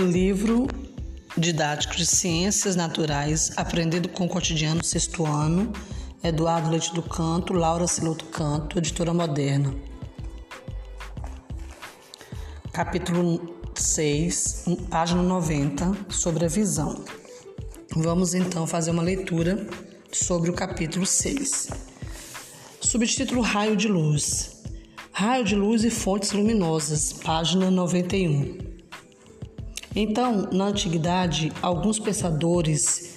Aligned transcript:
Livro 0.00 0.68
didático 1.36 1.96
de 1.96 2.06
Ciências 2.06 2.76
Naturais, 2.76 3.52
Aprendendo 3.56 4.08
com 4.08 4.26
o 4.26 4.28
Cotidiano, 4.28 4.82
sexto 4.84 5.26
ano, 5.26 5.72
Eduardo 6.22 6.70
Leite 6.70 6.94
do 6.94 7.02
Canto, 7.02 7.52
Laura 7.52 7.86
Siloto 7.86 8.26
Canto, 8.26 8.78
editora 8.78 9.12
moderna. 9.12 9.74
Capítulo 12.72 13.56
6, 13.74 14.66
página 14.88 15.22
90, 15.22 15.96
sobre 16.08 16.44
a 16.44 16.48
visão. 16.48 17.04
Vamos 17.96 18.34
então 18.34 18.66
fazer 18.66 18.92
uma 18.92 19.02
leitura 19.02 19.66
sobre 20.12 20.50
o 20.50 20.54
capítulo 20.54 21.04
6. 21.04 21.70
Subtítulo 22.80 23.40
Raio 23.40 23.76
de 23.76 23.88
Luz. 23.88 24.62
Raio 25.10 25.44
de 25.44 25.56
luz 25.56 25.82
e 25.82 25.90
fontes 25.90 26.30
luminosas, 26.30 27.12
página 27.12 27.70
91. 27.70 28.67
Então, 30.00 30.48
na 30.52 30.66
antiguidade, 30.66 31.52
alguns 31.60 31.98
pensadores 31.98 33.16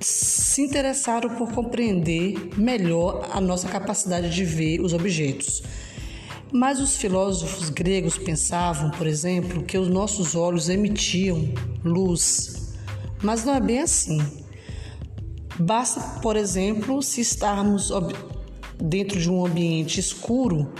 se 0.00 0.62
interessaram 0.62 1.28
por 1.36 1.52
compreender 1.52 2.56
melhor 2.56 3.28
a 3.30 3.38
nossa 3.38 3.68
capacidade 3.68 4.30
de 4.30 4.46
ver 4.46 4.80
os 4.80 4.94
objetos. 4.94 5.62
Mas 6.50 6.80
os 6.80 6.96
filósofos 6.96 7.68
gregos 7.68 8.16
pensavam, 8.16 8.92
por 8.92 9.06
exemplo, 9.06 9.62
que 9.62 9.76
os 9.76 9.88
nossos 9.88 10.34
olhos 10.34 10.70
emitiam 10.70 11.46
luz. 11.84 12.72
Mas 13.22 13.44
não 13.44 13.54
é 13.54 13.60
bem 13.60 13.80
assim. 13.80 14.26
Basta, 15.60 16.00
por 16.22 16.34
exemplo, 16.34 17.02
se 17.02 17.20
estarmos 17.20 17.92
dentro 18.78 19.20
de 19.20 19.30
um 19.30 19.44
ambiente 19.44 20.00
escuro, 20.00 20.72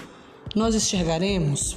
nós 0.57 0.75
enxergaremos? 0.75 1.77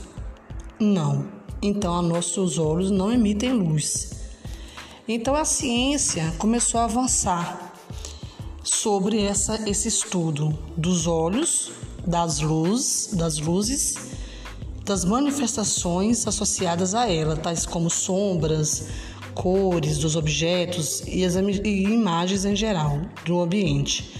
Não 0.79 1.34
então 1.65 2.01
nossos 2.01 2.57
olhos 2.57 2.91
não 2.91 3.11
emitem 3.11 3.53
luz. 3.53 4.11
Então 5.07 5.35
a 5.35 5.45
ciência 5.45 6.33
começou 6.37 6.79
a 6.79 6.85
avançar 6.85 7.73
sobre 8.63 9.21
essa, 9.21 9.69
esse 9.69 9.87
estudo 9.87 10.57
dos 10.75 11.07
olhos, 11.07 11.71
das 12.05 12.39
luzes, 12.39 13.13
das 13.13 13.39
luzes, 13.39 13.95
das 14.83 15.03
manifestações 15.03 16.27
associadas 16.27 16.93
a 16.93 17.11
ela, 17.11 17.35
tais 17.35 17.65
como 17.65 17.89
sombras, 17.89 18.87
cores 19.33 19.97
dos 19.97 20.15
objetos 20.15 21.03
e 21.07 21.25
as 21.25 21.35
e 21.35 21.83
imagens 21.83 22.45
em 22.45 22.55
geral 22.55 23.01
do 23.25 23.41
ambiente. 23.41 24.11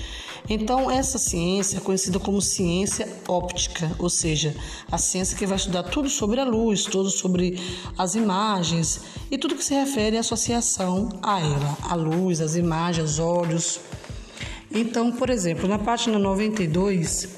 Então, 0.47 0.91
essa 0.91 1.17
ciência 1.17 1.77
é 1.77 1.79
conhecida 1.79 2.19
como 2.19 2.41
ciência 2.41 3.07
óptica, 3.27 3.91
ou 3.97 4.09
seja, 4.09 4.55
a 4.91 4.97
ciência 4.97 5.35
que 5.35 5.45
vai 5.45 5.57
estudar 5.57 5.83
tudo 5.83 6.07
sobre 6.07 6.39
a 6.39 6.43
luz, 6.43 6.83
tudo 6.83 7.09
sobre 7.09 7.59
as 7.97 8.13
imagens 8.13 9.01
e 9.31 9.37
tudo 9.37 9.55
que 9.55 9.63
se 9.63 9.73
refere 9.73 10.17
à 10.17 10.19
associação 10.19 11.09
a 11.21 11.39
ela, 11.39 11.77
a 11.81 11.95
luz, 11.95 12.41
as 12.41 12.55
imagens, 12.55 13.11
os 13.11 13.19
olhos. 13.19 13.79
Então, 14.71 15.11
por 15.11 15.29
exemplo, 15.29 15.67
na 15.67 15.79
página 15.79 16.19
92, 16.19 17.29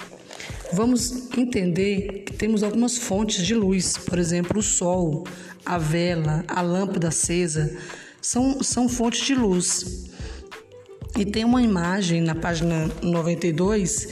vamos 0.73 1.29
entender 1.37 2.23
que 2.25 2.33
temos 2.33 2.61
algumas 2.61 2.97
fontes 2.97 3.45
de 3.45 3.55
luz, 3.55 3.97
por 3.97 4.19
exemplo, 4.19 4.59
o 4.59 4.63
sol, 4.63 5.25
a 5.65 5.77
vela, 5.77 6.43
a 6.47 6.61
lâmpada 6.61 7.07
acesa, 7.07 7.77
são, 8.21 8.61
são 8.61 8.89
fontes 8.89 9.25
de 9.25 9.33
luz. 9.33 10.06
E 11.17 11.25
tem 11.25 11.43
uma 11.43 11.61
imagem 11.61 12.21
na 12.21 12.35
página 12.35 12.89
92 13.01 14.09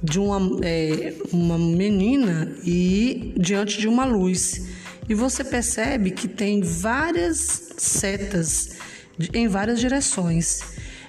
de 0.00 0.20
uma, 0.20 0.60
é, 0.62 1.12
uma 1.32 1.58
menina 1.58 2.56
e 2.64 3.34
diante 3.36 3.80
de 3.80 3.88
uma 3.88 4.04
luz. 4.04 4.68
E 5.08 5.14
você 5.14 5.42
percebe 5.42 6.12
que 6.12 6.28
tem 6.28 6.62
várias 6.62 7.72
setas 7.76 8.76
em 9.34 9.48
várias 9.48 9.80
direções. 9.80 10.60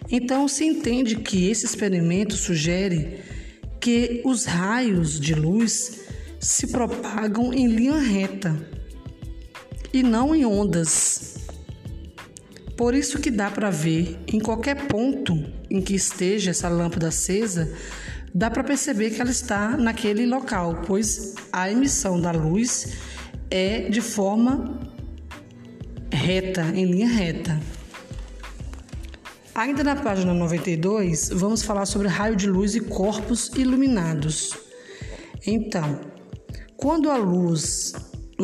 Então 0.10 0.48
se 0.48 0.66
entende 0.66 1.18
que 1.18 1.50
esse 1.50 1.68
experimento 1.68 2.36
sugere 2.36 3.20
que 3.80 4.22
os 4.26 4.46
raios 4.46 5.20
de 5.20 5.36
luz 5.36 6.02
se 6.40 6.68
propagam 6.68 7.54
em 7.54 7.68
linha 7.68 8.00
reta 8.00 8.56
e 9.94 10.02
não 10.02 10.34
em 10.34 10.46
ondas. 10.46 11.31
Por 12.81 12.96
isso 12.96 13.19
que 13.19 13.30
dá 13.30 13.52
para 13.52 13.69
ver 13.69 14.18
em 14.25 14.40
qualquer 14.40 14.88
ponto 14.88 15.38
em 15.69 15.80
que 15.80 15.94
esteja 15.94 16.50
essa 16.50 16.68
lâmpada 16.68 17.09
acesa, 17.09 17.72
dá 18.34 18.50
para 18.50 18.64
perceber 18.64 19.12
que 19.12 19.22
ela 19.22 19.30
está 19.30 19.78
naquele 19.78 20.25
local, 20.25 20.81
pois 20.88 21.36
a 21.53 21.69
emissão 21.69 22.19
da 22.19 22.31
luz 22.31 22.97
é 23.52 23.81
de 23.81 24.02
forma 24.02 24.80
reta, 26.12 26.64
em 26.74 26.86
linha 26.86 27.08
reta. 27.08 27.62
Ainda 29.53 29.84
na 29.84 29.96
página 29.96 30.34
92, 30.34 31.30
vamos 31.30 31.62
falar 31.62 31.86
sobre 31.86 32.08
raio 32.08 32.36
de 32.36 32.48
luz 32.48 32.74
e 32.74 32.80
corpos 32.80 33.52
iluminados. 33.56 34.58
Então, 35.46 36.02
quando 36.75 37.12
a 37.12 37.16
luz 37.16 37.94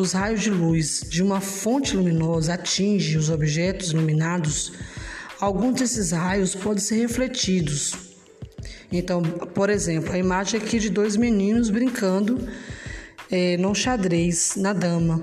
os 0.00 0.12
raios 0.12 0.40
de 0.40 0.50
luz 0.50 1.04
de 1.08 1.22
uma 1.22 1.40
fonte 1.40 1.96
luminosa 1.96 2.54
atingem 2.54 3.16
os 3.16 3.30
objetos 3.30 3.90
iluminados, 3.90 4.72
alguns 5.40 5.80
desses 5.80 6.12
raios 6.12 6.54
podem 6.54 6.82
ser 6.82 6.96
refletidos. 6.96 7.94
Então, 8.92 9.22
por 9.22 9.68
exemplo, 9.68 10.12
a 10.12 10.18
imagem 10.18 10.60
aqui 10.60 10.78
de 10.78 10.88
dois 10.88 11.16
meninos 11.16 11.68
brincando 11.68 12.48
é, 13.30 13.56
num 13.56 13.74
xadrez 13.74 14.54
na 14.56 14.72
dama 14.72 15.20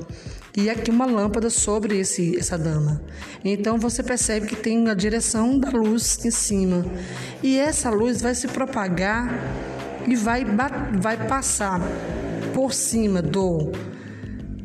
e 0.58 0.70
aqui 0.70 0.92
uma 0.92 1.06
lâmpada 1.06 1.50
sobre 1.50 1.98
esse, 1.98 2.38
essa 2.38 2.58
dama. 2.58 3.02
Então 3.44 3.78
você 3.78 4.04
percebe 4.04 4.48
que 4.48 4.56
tem 4.56 4.90
a 4.90 4.94
direção 4.94 5.58
da 5.58 5.70
luz 5.70 6.24
em 6.26 6.32
cima 6.32 6.86
e 7.42 7.58
essa 7.58 7.90
luz 7.90 8.22
vai 8.22 8.36
se 8.36 8.48
propagar 8.48 9.34
e 10.08 10.16
vai, 10.16 10.46
vai 11.00 11.28
passar 11.28 11.82
por 12.54 12.74
cima 12.74 13.22
do 13.22 13.72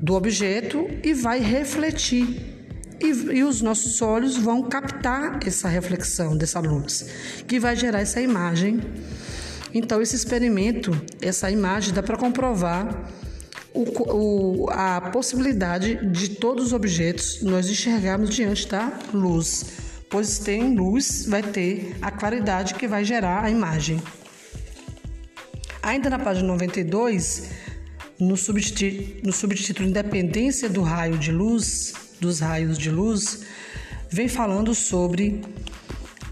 do 0.00 0.14
objeto 0.14 0.88
e 1.04 1.12
vai 1.12 1.40
refletir. 1.40 2.58
E, 3.00 3.06
e, 3.06 3.44
os 3.44 3.62
nossos 3.62 4.02
olhos 4.02 4.36
vão 4.36 4.62
captar 4.64 5.40
essa 5.46 5.68
reflexão 5.68 6.36
dessa 6.36 6.60
luz, 6.60 7.08
que 7.46 7.58
vai 7.58 7.74
gerar 7.74 8.00
essa 8.00 8.20
imagem. 8.20 8.80
Então, 9.72 10.02
esse 10.02 10.16
experimento, 10.16 10.90
essa 11.22 11.50
imagem, 11.50 11.94
dá 11.94 12.02
para 12.02 12.16
comprovar 12.16 13.10
o, 13.72 14.64
o, 14.64 14.70
a 14.70 15.00
possibilidade 15.00 15.94
de 16.10 16.30
todos 16.30 16.66
os 16.66 16.72
objetos 16.72 17.40
nós 17.42 17.70
enxergarmos 17.70 18.30
diante 18.30 18.68
da 18.68 18.92
luz, 19.14 19.64
pois 20.10 20.38
tem 20.38 20.76
luz, 20.76 21.26
vai 21.26 21.42
ter 21.42 21.96
a 22.02 22.10
claridade 22.10 22.74
que 22.74 22.86
vai 22.86 23.04
gerar 23.04 23.44
a 23.44 23.50
imagem. 23.50 24.02
Ainda 25.82 26.10
na 26.10 26.18
página 26.18 26.46
92, 26.48 27.48
no 28.20 28.36
subtítulo, 28.36 29.22
no 29.24 29.32
subtítulo 29.32 29.88
Independência 29.88 30.68
do 30.68 30.82
raio 30.82 31.16
de 31.16 31.32
luz, 31.32 31.94
dos 32.20 32.40
raios 32.40 32.78
de 32.78 32.90
luz, 32.90 33.40
vem 34.10 34.28
falando 34.28 34.74
sobre 34.74 35.40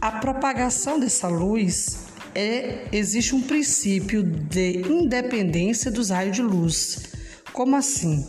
a 0.00 0.12
propagação 0.12 1.00
dessa 1.00 1.28
luz. 1.28 2.06
É, 2.34 2.86
existe 2.92 3.34
um 3.34 3.40
princípio 3.40 4.22
de 4.22 4.82
independência 4.82 5.90
dos 5.90 6.10
raios 6.10 6.36
de 6.36 6.42
luz. 6.42 7.14
Como 7.52 7.74
assim? 7.74 8.28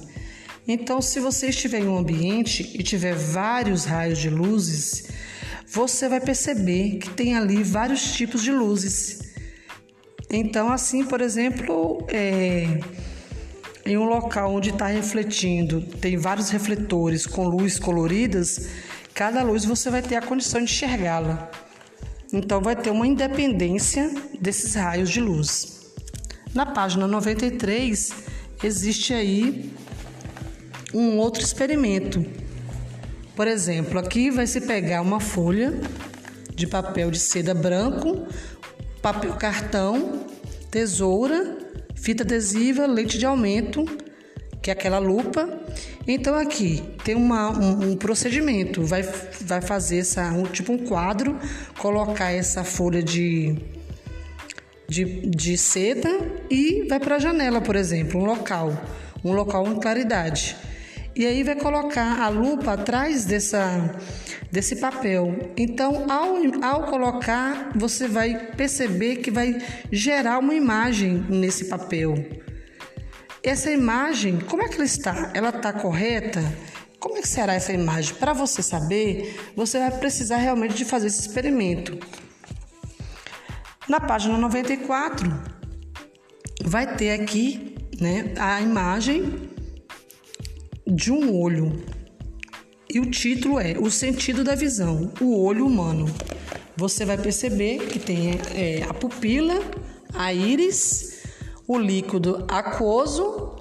Então, 0.68 1.02
se 1.02 1.20
você 1.20 1.50
estiver 1.50 1.80
em 1.80 1.88
um 1.88 1.98
ambiente 1.98 2.72
e 2.74 2.82
tiver 2.82 3.14
vários 3.14 3.86
raios 3.86 4.20
de 4.20 4.30
luzes, 4.30 5.10
você 5.68 6.08
vai 6.08 6.22
perceber 6.22 6.98
que 6.98 7.10
tem 7.10 7.36
ali 7.36 7.62
vários 7.62 8.14
tipos 8.14 8.42
de 8.42 8.52
luzes. 8.52 9.20
Então, 10.32 10.72
assim, 10.72 11.04
por 11.04 11.22
exemplo, 11.22 12.06
é, 12.08 12.80
em 13.86 13.98
um 13.98 14.04
local 14.04 14.54
onde 14.54 14.70
está 14.70 14.88
refletindo, 14.88 15.82
tem 15.82 16.18
vários 16.18 16.50
refletores 16.50 17.26
com 17.26 17.48
luzes 17.48 17.80
coloridas, 17.80 18.70
cada 19.14 19.42
luz 19.44 19.66
você 19.66 19.90
vai 19.90 20.02
ter 20.02 20.16
a 20.16 20.22
condição 20.22 20.60
de 20.60 20.72
enxergá-la. 20.72 21.50
Então 22.32 22.62
vai 22.62 22.76
ter 22.76 22.92
uma 22.92 23.08
independência 23.08 24.14
desses 24.40 24.76
raios 24.76 25.10
de 25.10 25.20
luz. 25.20 25.94
Na 26.54 26.66
página 26.66 27.08
93 27.08 28.12
existe 28.64 29.14
aí 29.14 29.74
um 30.94 31.18
outro 31.18 31.44
experimento. 31.44 32.24
Por 33.36 33.48
exemplo, 33.48 33.98
aqui 34.00 34.30
vai 34.30 34.46
se 34.46 34.62
pegar 34.62 35.02
uma 35.02 35.20
folha 35.20 35.80
de 36.54 36.68
papel 36.68 37.10
de 37.10 37.20
seda 37.20 37.54
branco, 37.54 38.28
papel 39.02 39.34
cartão, 39.36 40.26
tesoura 40.70 41.59
fita 42.02 42.24
adesiva, 42.24 42.86
lente 42.86 43.18
de 43.18 43.26
aumento, 43.26 43.86
que 44.62 44.70
é 44.70 44.74
aquela 44.74 45.00
lupa. 45.00 45.48
Então 46.08 46.36
aqui 46.36 46.84
tem 47.04 47.16
uma, 47.16 47.52
um, 47.52 47.92
um, 47.92 47.96
procedimento, 47.96 48.84
vai, 48.84 49.04
vai 49.42 49.62
fazer 49.62 50.00
essa, 50.00 50.32
um, 50.32 50.44
tipo 50.44 50.72
um 50.74 50.80
quadro, 50.80 51.38
colocar 51.78 52.32
essa 52.32 52.64
folha 52.64 53.04
de, 53.04 53.56
de, 54.88 55.30
de 55.30 55.58
seda 55.58 56.10
e 56.50 56.86
vai 56.88 57.00
para 57.00 57.16
a 57.16 57.20
janela, 57.20 57.62
por 57.62 57.76
exemplo, 57.76 58.20
um 58.20 58.26
local, 58.26 58.74
um 59.24 59.34
local 59.34 59.64
com 59.64 59.80
claridade. 59.80 60.56
E 61.20 61.26
aí 61.28 61.44
vai 61.44 61.56
colocar 61.56 62.22
a 62.22 62.30
lupa 62.30 62.76
atrás 62.76 63.26
dessa, 63.26 63.94
desse 64.50 64.78
papel. 64.78 65.52
Então, 65.58 66.10
ao, 66.10 66.38
ao 66.64 66.84
colocar, 66.86 67.74
você 67.76 68.08
vai 68.08 68.54
perceber 68.56 69.18
que 69.18 69.30
vai 69.30 69.62
gerar 69.92 70.40
uma 70.40 70.54
imagem 70.54 71.26
nesse 71.28 71.66
papel. 71.66 72.16
Essa 73.44 73.70
imagem, 73.70 74.40
como 74.40 74.64
é 74.64 74.70
que 74.70 74.76
ela 74.76 74.86
está? 74.86 75.30
Ela 75.34 75.50
está 75.50 75.74
correta? 75.74 76.42
Como 77.02 77.18
é 77.18 77.22
que 77.22 77.28
será 77.28 77.54
essa 77.54 77.74
imagem? 77.74 78.16
Para 78.16 78.32
você 78.32 78.64
saber, 78.64 79.52
você 79.58 79.78
vai 79.78 79.92
precisar 79.92 80.38
realmente 80.38 80.74
de 80.74 80.86
fazer 80.86 81.08
esse 81.08 81.20
experimento. 81.20 82.00
Na 83.90 84.00
página 84.00 84.38
94, 84.38 85.30
vai 86.64 86.96
ter 86.96 87.12
aqui 87.12 87.76
né, 88.00 88.34
a 88.40 88.62
imagem 88.62 89.59
de 90.90 91.12
um 91.12 91.40
olho. 91.40 91.84
E 92.92 93.00
o 93.00 93.10
título 93.12 93.60
é 93.60 93.78
O 93.78 93.92
Sentido 93.92 94.44
da 94.44 94.56
Visão, 94.56 95.12
o 95.22 95.44
olho 95.44 95.66
humano. 95.66 96.08
Você 96.76 97.06
vai 97.06 97.18
perceber 97.18 97.88
que 97.88 98.00
tem 98.00 98.32
é, 98.56 98.84
a 98.84 98.94
pupila, 98.94 99.62
a 100.14 100.34
íris, 100.34 101.24
o 101.68 101.78
líquido 101.78 102.46
aquoso, 102.48 103.58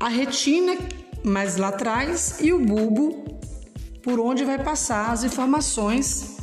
a 0.00 0.08
retina 0.08 0.76
mais 1.22 1.56
lá 1.56 1.68
atrás 1.68 2.38
e 2.40 2.52
o 2.52 2.58
bulbo 2.58 3.24
por 4.02 4.18
onde 4.18 4.44
vai 4.44 4.62
passar 4.62 5.12
as 5.12 5.22
informações 5.22 6.36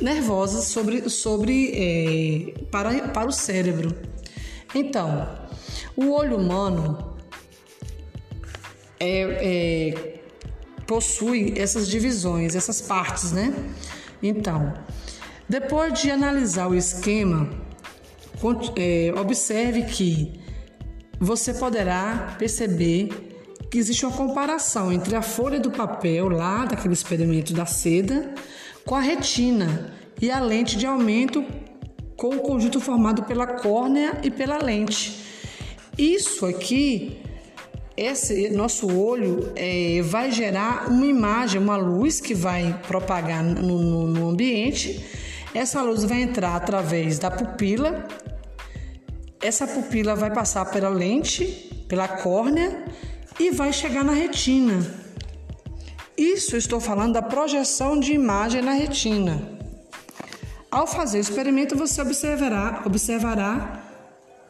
nervosas 0.00 0.64
sobre, 0.64 1.08
sobre 1.08 1.70
é, 1.74 2.64
para, 2.70 3.08
para 3.08 3.28
o 3.28 3.32
cérebro. 3.32 3.94
Então, 4.74 5.28
o 5.96 6.10
olho 6.10 6.36
humano 6.36 7.09
é, 9.00 9.94
é, 9.94 10.20
possui 10.86 11.54
essas 11.56 11.88
divisões, 11.88 12.54
essas 12.54 12.80
partes, 12.80 13.32
né? 13.32 13.52
Então, 14.22 14.74
depois 15.48 15.98
de 15.98 16.10
analisar 16.10 16.68
o 16.68 16.74
esquema, 16.74 17.48
é, 18.76 19.12
observe 19.18 19.82
que 19.84 20.40
você 21.18 21.54
poderá 21.54 22.36
perceber 22.38 23.08
que 23.70 23.78
existe 23.78 24.04
uma 24.04 24.16
comparação 24.16 24.92
entre 24.92 25.14
a 25.14 25.22
folha 25.22 25.60
do 25.60 25.70
papel 25.70 26.28
lá 26.28 26.64
daquele 26.64 26.94
experimento 26.94 27.52
da 27.52 27.66
seda 27.66 28.34
com 28.84 28.94
a 28.94 29.00
retina 29.00 29.92
e 30.20 30.30
a 30.30 30.40
lente 30.40 30.76
de 30.76 30.86
aumento 30.86 31.44
com 32.16 32.36
o 32.36 32.40
conjunto 32.40 32.80
formado 32.80 33.22
pela 33.22 33.46
córnea 33.46 34.20
e 34.22 34.30
pela 34.30 34.58
lente. 34.58 35.24
Isso 35.96 36.44
aqui, 36.46 37.18
esse 38.00 38.48
nosso 38.48 38.90
olho 38.90 39.52
é, 39.54 40.00
vai 40.00 40.32
gerar 40.32 40.88
uma 40.90 41.04
imagem, 41.04 41.60
uma 41.60 41.76
luz 41.76 42.18
que 42.18 42.32
vai 42.34 42.80
propagar 42.88 43.44
no, 43.44 43.78
no, 43.78 44.06
no 44.06 44.28
ambiente. 44.30 45.04
Essa 45.52 45.82
luz 45.82 46.02
vai 46.04 46.22
entrar 46.22 46.56
através 46.56 47.18
da 47.18 47.30
pupila. 47.30 48.08
Essa 49.38 49.66
pupila 49.66 50.14
vai 50.14 50.32
passar 50.32 50.64
pela 50.70 50.88
lente, 50.88 51.44
pela 51.88 52.08
córnea 52.08 52.86
e 53.38 53.50
vai 53.50 53.70
chegar 53.70 54.02
na 54.02 54.12
retina. 54.14 54.82
Isso 56.16 56.56
estou 56.56 56.80
falando 56.80 57.12
da 57.12 57.22
projeção 57.22 58.00
de 58.00 58.14
imagem 58.14 58.62
na 58.62 58.72
retina. 58.72 59.42
Ao 60.70 60.86
fazer 60.86 61.18
o 61.18 61.20
experimento, 61.20 61.76
você 61.76 62.00
observará, 62.00 62.82
observará 62.86 63.82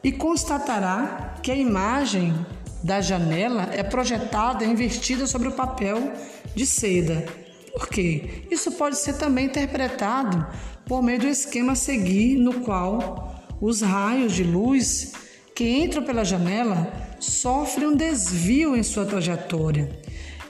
e 0.04 0.12
constatará 0.12 1.34
que 1.42 1.50
a 1.50 1.56
imagem 1.56 2.46
da 2.82 3.00
janela 3.00 3.68
é 3.72 3.82
projetada 3.82 4.64
e 4.64 4.70
invertida 4.70 5.26
sobre 5.26 5.48
o 5.48 5.52
papel 5.52 6.12
de 6.54 6.66
seda. 6.66 7.24
Por 7.72 7.88
quê? 7.88 8.44
Isso 8.50 8.72
pode 8.72 8.98
ser 8.98 9.14
também 9.14 9.46
interpretado 9.46 10.46
por 10.86 11.02
meio 11.02 11.20
do 11.20 11.28
esquema 11.28 11.72
a 11.72 11.76
seguir, 11.76 12.36
no 12.36 12.60
qual 12.60 13.44
os 13.60 13.80
raios 13.80 14.32
de 14.32 14.42
luz 14.42 15.12
que 15.54 15.68
entram 15.68 16.02
pela 16.02 16.24
janela 16.24 16.90
sofrem 17.20 17.88
um 17.88 17.96
desvio 17.96 18.74
em 18.74 18.82
sua 18.82 19.04
trajetória 19.04 19.90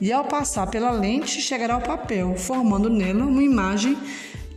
e, 0.00 0.10
ao 0.10 0.24
passar 0.24 0.68
pela 0.68 0.90
lente, 0.90 1.42
chegará 1.42 1.74
ao 1.74 1.82
papel, 1.82 2.34
formando 2.36 2.88
nela 2.88 3.26
uma 3.26 3.42
imagem 3.42 3.98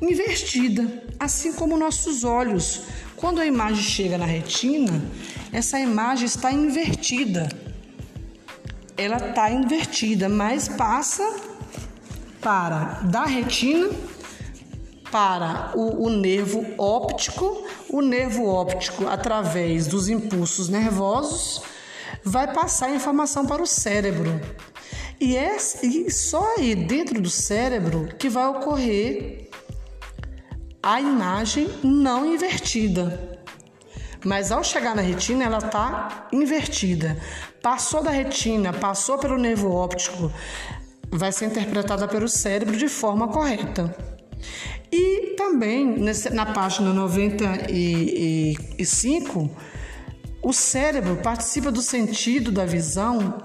invertida, 0.02 1.04
assim 1.20 1.54
como 1.54 1.78
nossos 1.78 2.24
olhos. 2.24 2.84
Quando 3.18 3.42
a 3.42 3.46
imagem 3.46 3.84
chega 3.84 4.18
na 4.18 4.26
retina, 4.26 5.04
essa 5.52 5.80
imagem 5.80 6.26
está 6.26 6.52
invertida. 6.52 7.50
Ela 8.96 9.18
está 9.18 9.52
invertida, 9.52 10.30
mas 10.30 10.68
passa 10.68 11.24
para 12.42 13.00
da 13.04 13.26
retina 13.26 13.90
para 15.12 15.72
o, 15.76 16.08
o 16.08 16.10
nervo 16.10 16.66
óptico, 16.78 17.64
o 17.90 18.02
nervo 18.02 18.48
óptico, 18.48 19.08
através 19.08 19.86
dos 19.86 20.10
impulsos 20.10 20.70
nervosos, 20.70 21.62
vai 22.24 22.52
passar 22.52 22.88
a 22.88 22.96
informação 22.96 23.46
para 23.46 23.62
o 23.62 23.68
cérebro. 23.68 24.42
E, 25.20 25.38
é, 25.38 25.56
e 25.84 26.10
só 26.12 26.56
aí 26.58 26.74
dentro 26.74 27.22
do 27.22 27.30
cérebro 27.30 28.10
que 28.18 28.28
vai 28.28 28.48
ocorrer 28.48 29.50
a 30.82 31.00
imagem 31.00 31.70
não 31.84 32.26
invertida. 32.26 33.33
Mas 34.24 34.52
ao 34.52 34.64
chegar 34.64 34.96
na 34.96 35.02
retina, 35.02 35.44
ela 35.44 35.58
está 35.58 36.28
invertida. 36.32 37.18
Passou 37.62 38.02
da 38.02 38.12
retina, 38.12 38.72
passou 38.72 39.18
pelo 39.18 39.38
nervo 39.38 39.70
óptico, 39.72 40.32
vai 41.10 41.30
ser 41.32 41.46
interpretada 41.46 42.08
pelo 42.08 42.28
cérebro 42.28 42.78
de 42.78 42.88
forma 42.88 43.28
correta. 43.28 43.96
E 44.92 45.36
também 45.36 45.98
na 46.32 46.46
página 46.48 46.92
95, 46.94 49.50
o 50.42 50.54
cérebro 50.54 51.18
participa 51.18 51.72
do 51.72 51.82
sentido 51.82 52.52
da 52.52 52.66
visão 52.66 53.42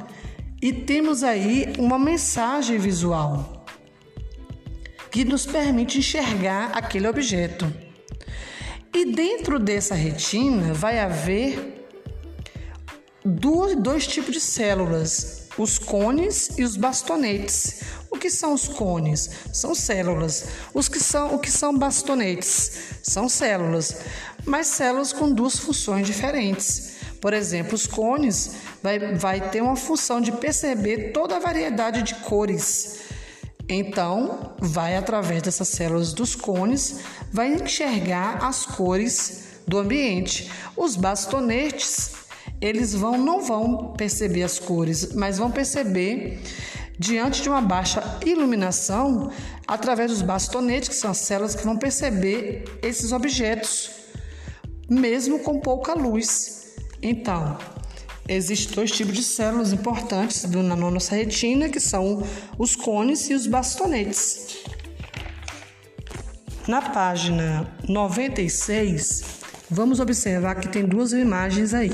e 0.60 0.72
temos 0.72 1.22
aí 1.22 1.72
uma 1.78 1.96
mensagem 1.98 2.78
visual 2.78 3.64
que 5.10 5.24
nos 5.24 5.46
permite 5.46 5.98
enxergar 5.98 6.72
aquele 6.74 7.08
objeto. 7.08 7.87
E 8.94 9.12
dentro 9.12 9.58
dessa 9.58 9.94
retina 9.94 10.72
vai 10.72 10.98
haver 10.98 11.86
dois, 13.24 13.76
dois 13.76 14.06
tipos 14.06 14.32
de 14.32 14.40
células, 14.40 15.48
os 15.58 15.78
cones 15.78 16.58
e 16.58 16.64
os 16.64 16.76
bastonetes. 16.76 17.82
O 18.10 18.16
que 18.16 18.30
são 18.30 18.54
os 18.54 18.66
cones? 18.66 19.30
São 19.52 19.74
células. 19.74 20.46
Os 20.72 20.88
que 20.88 20.98
são, 20.98 21.34
o 21.34 21.38
que 21.38 21.50
são 21.50 21.76
bastonetes? 21.76 22.96
São 23.02 23.28
células, 23.28 23.96
mas 24.44 24.66
células 24.68 25.12
com 25.12 25.30
duas 25.30 25.58
funções 25.58 26.06
diferentes. 26.06 26.96
Por 27.20 27.34
exemplo, 27.34 27.74
os 27.74 27.86
cones 27.86 28.52
vai, 28.82 29.14
vai 29.14 29.50
ter 29.50 29.60
uma 29.60 29.76
função 29.76 30.20
de 30.20 30.32
perceber 30.32 31.12
toda 31.12 31.36
a 31.36 31.40
variedade 31.40 32.02
de 32.02 32.14
cores. 32.16 33.00
Então, 33.68 34.54
vai 34.58 34.96
através 34.96 35.42
dessas 35.42 35.68
células 35.68 36.14
dos 36.14 36.34
cones, 36.34 37.00
vai 37.32 37.52
enxergar 37.52 38.44
as 38.44 38.64
cores 38.64 39.60
do 39.66 39.78
ambiente. 39.78 40.50
Os 40.76 40.96
bastonetes, 40.96 42.12
eles 42.60 42.94
vão 42.94 43.18
não 43.18 43.40
vão 43.42 43.92
perceber 43.92 44.42
as 44.42 44.58
cores, 44.58 45.12
mas 45.14 45.38
vão 45.38 45.50
perceber 45.50 46.40
diante 46.98 47.42
de 47.42 47.48
uma 47.48 47.60
baixa 47.60 48.02
iluminação, 48.26 49.30
através 49.66 50.10
dos 50.10 50.22
bastonetes, 50.22 50.88
que 50.88 50.94
são 50.94 51.10
as 51.10 51.18
células 51.18 51.54
que 51.54 51.64
vão 51.64 51.76
perceber 51.76 52.64
esses 52.82 53.12
objetos, 53.12 53.90
mesmo 54.88 55.38
com 55.40 55.60
pouca 55.60 55.94
luz. 55.94 56.74
Então, 57.00 57.56
existem 58.28 58.74
dois 58.74 58.90
tipos 58.90 59.14
de 59.14 59.22
células 59.22 59.72
importantes 59.72 60.42
na 60.44 60.74
nossa 60.74 61.14
retina, 61.14 61.68
que 61.68 61.78
são 61.78 62.22
os 62.58 62.74
cones 62.74 63.30
e 63.30 63.34
os 63.34 63.46
bastonetes. 63.46 64.64
Na 66.68 66.82
página 66.82 67.66
96, 67.88 69.22
vamos 69.70 70.00
observar 70.00 70.56
que 70.56 70.68
tem 70.68 70.84
duas 70.84 71.12
imagens 71.12 71.72
aí. 71.72 71.90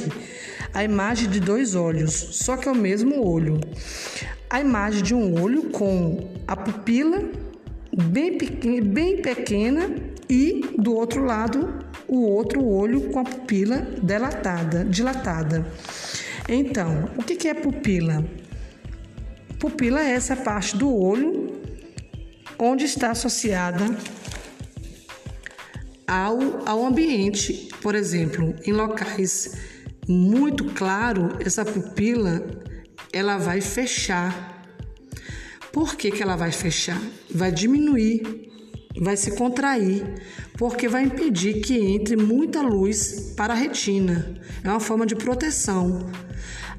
A 0.74 0.82
imagem 0.82 1.30
de 1.30 1.38
dois 1.38 1.76
olhos, 1.76 2.12
só 2.12 2.56
que 2.56 2.68
é 2.68 2.72
o 2.72 2.74
mesmo 2.74 3.24
olho 3.24 3.60
a 4.50 4.60
imagem 4.60 5.02
de 5.02 5.14
um 5.14 5.40
olho 5.42 5.70
com 5.70 6.28
a 6.46 6.54
pupila 6.54 7.22
bem 7.92 8.38
pequena, 8.38 8.82
bem 8.82 9.22
pequena 9.22 9.96
e 10.28 10.60
do 10.78 10.94
outro 10.94 11.24
lado 11.24 11.84
o 12.06 12.22
outro 12.22 12.64
olho 12.64 13.10
com 13.10 13.18
a 13.18 13.24
pupila 13.24 13.86
dilatada, 14.02 14.84
dilatada. 14.84 15.66
Então, 16.48 17.10
o 17.16 17.22
que 17.22 17.48
é 17.48 17.54
pupila? 17.54 18.24
Pupila 19.58 20.00
é 20.00 20.10
essa 20.10 20.36
parte 20.36 20.76
do 20.76 20.94
olho 20.94 21.60
onde 22.58 22.84
está 22.84 23.10
associada 23.10 23.84
ao, 26.06 26.68
ao 26.68 26.86
ambiente. 26.86 27.68
Por 27.80 27.94
exemplo, 27.94 28.54
em 28.66 28.72
locais 28.72 29.56
muito 30.08 30.64
claro, 30.66 31.36
essa 31.40 31.64
pupila 31.64 32.44
ela 33.12 33.38
vai 33.38 33.60
fechar 33.60 34.54
Por 35.74 35.96
que, 35.96 36.12
que 36.12 36.22
ela 36.22 36.36
vai 36.36 36.52
fechar? 36.52 37.02
Vai 37.34 37.50
diminuir, 37.50 38.48
vai 39.00 39.16
se 39.16 39.32
contrair, 39.32 40.04
porque 40.56 40.86
vai 40.86 41.02
impedir 41.02 41.60
que 41.60 41.76
entre 41.76 42.14
muita 42.16 42.62
luz 42.62 43.32
para 43.36 43.54
a 43.54 43.56
retina. 43.56 44.40
É 44.62 44.68
uma 44.68 44.78
forma 44.78 45.04
de 45.04 45.16
proteção. 45.16 46.08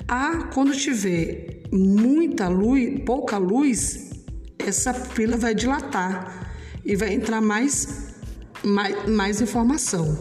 Ah, 0.07 0.49
quando 0.53 0.71
tiver 0.71 1.63
muita 1.73 2.47
luz, 2.47 3.01
pouca 3.05 3.37
luz, 3.37 4.11
essa 4.57 4.93
pupila 4.93 5.35
vai 5.35 5.53
dilatar 5.53 6.53
e 6.85 6.95
vai 6.95 7.13
entrar 7.13 7.41
mais, 7.41 8.14
mais, 8.65 9.09
mais 9.09 9.41
informação. 9.41 10.17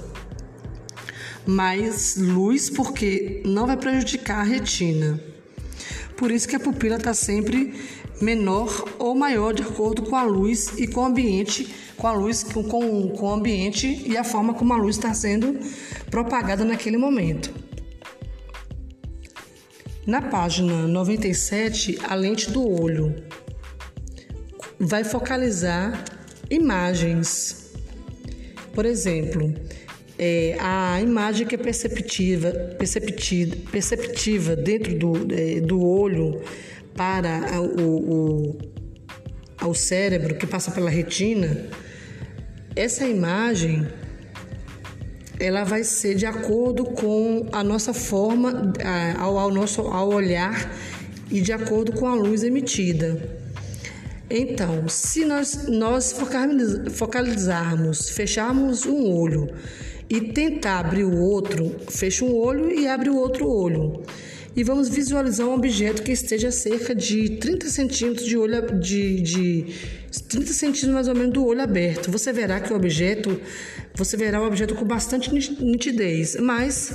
Mais 1.46 2.16
luz, 2.16 2.70
porque 2.70 3.42
não 3.44 3.66
vai 3.66 3.76
prejudicar 3.76 4.40
a 4.40 4.42
retina. 4.42 5.20
Por 6.16 6.30
isso 6.30 6.48
que 6.48 6.56
a 6.56 6.60
pupila 6.60 6.96
está 6.96 7.12
sempre 7.12 7.74
menor 8.20 8.88
ou 8.98 9.14
maior 9.14 9.52
de 9.52 9.62
acordo 9.62 10.02
com 10.02 10.16
a 10.16 10.22
luz 10.22 10.72
e 10.78 10.86
com 10.86 11.00
o 11.00 11.04
ambiente, 11.04 11.74
com 11.96 12.06
a 12.06 12.12
luz, 12.12 12.42
com, 12.42 12.62
com 12.62 13.26
o 13.26 13.32
ambiente 13.32 14.02
e 14.06 14.16
a 14.16 14.24
forma 14.24 14.54
como 14.54 14.72
a 14.72 14.76
luz 14.76 14.96
está 14.96 15.12
sendo 15.12 15.58
propagada 16.10 16.64
naquele 16.64 16.96
momento. 16.96 17.52
Na 20.06 20.20
página 20.20 20.86
97, 20.86 21.98
a 22.06 22.14
lente 22.14 22.50
do 22.50 22.62
olho 22.62 23.14
vai 24.78 25.02
focalizar 25.02 26.04
imagens. 26.50 27.63
Por 28.74 28.84
exemplo, 28.84 29.54
é, 30.18 30.56
a 30.58 31.00
imagem 31.00 31.46
que 31.46 31.54
é 31.54 31.58
perceptiva, 31.58 32.50
perceptiva, 32.78 33.56
perceptiva 33.70 34.56
dentro 34.56 34.98
do, 34.98 35.12
é, 35.32 35.60
do 35.60 35.80
olho 35.80 36.40
para 36.94 37.60
o, 37.60 38.58
o, 39.64 39.74
cérebro, 39.74 40.36
que 40.36 40.46
passa 40.46 40.70
pela 40.70 40.90
retina, 40.90 41.66
essa 42.76 43.06
imagem 43.06 43.86
ela 45.38 45.64
vai 45.64 45.82
ser 45.82 46.14
de 46.14 46.26
acordo 46.26 46.84
com 46.84 47.48
a 47.52 47.64
nossa 47.64 47.92
forma, 47.92 48.72
ao, 49.18 49.36
ao 49.36 49.50
nosso 49.50 49.82
ao 49.82 50.08
olhar 50.12 50.72
e 51.30 51.40
de 51.40 51.52
acordo 51.52 51.92
com 51.92 52.06
a 52.06 52.14
luz 52.14 52.44
emitida. 52.44 53.43
Então, 54.28 54.88
se 54.88 55.24
nós, 55.24 55.66
nós 55.68 56.14
focalizarmos, 56.92 58.08
fecharmos 58.08 58.86
um 58.86 59.10
olho 59.12 59.48
e 60.08 60.20
tentar 60.20 60.80
abrir 60.80 61.04
o 61.04 61.16
outro, 61.16 61.76
fecha 61.88 62.24
um 62.24 62.34
olho 62.34 62.70
e 62.70 62.86
abre 62.88 63.10
o 63.10 63.16
outro 63.16 63.48
olho. 63.48 64.02
E 64.56 64.62
vamos 64.62 64.88
visualizar 64.88 65.46
um 65.46 65.54
objeto 65.54 66.02
que 66.02 66.12
esteja 66.12 66.52
cerca 66.52 66.94
de 66.94 67.38
30 67.38 67.68
centímetros 67.68 68.24
de 68.24 68.36
olho 68.36 68.78
de, 68.78 69.20
de 69.20 69.66
30 70.28 70.52
centímetros 70.52 70.94
mais 70.94 71.08
ou 71.08 71.14
menos 71.14 71.32
do 71.32 71.44
olho 71.44 71.60
aberto. 71.60 72.10
Você 72.10 72.32
verá 72.32 72.60
que 72.60 72.72
o 72.72 72.76
objeto, 72.76 73.40
você 73.94 74.16
verá 74.16 74.40
o 74.40 74.46
objeto 74.46 74.74
com 74.76 74.84
bastante 74.84 75.34
nitidez, 75.34 76.36
mas 76.40 76.92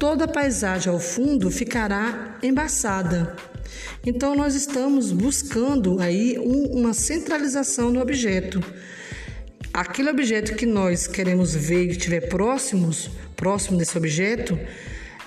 toda 0.00 0.24
a 0.24 0.28
paisagem 0.28 0.92
ao 0.92 0.98
fundo 0.98 1.48
ficará 1.48 2.38
embaçada. 2.42 3.36
Então 4.04 4.34
nós 4.34 4.54
estamos 4.54 5.12
buscando 5.12 6.00
aí 6.00 6.38
um, 6.38 6.78
uma 6.78 6.92
centralização 6.92 7.92
do 7.92 8.00
objeto. 8.00 8.62
Aquele 9.72 10.10
objeto 10.10 10.54
que 10.54 10.66
nós 10.66 11.06
queremos 11.06 11.54
ver 11.54 11.86
e 11.86 11.90
estiver 11.90 12.28
próximos, 12.28 13.10
próximo 13.34 13.76
desse 13.76 13.98
objeto, 13.98 14.58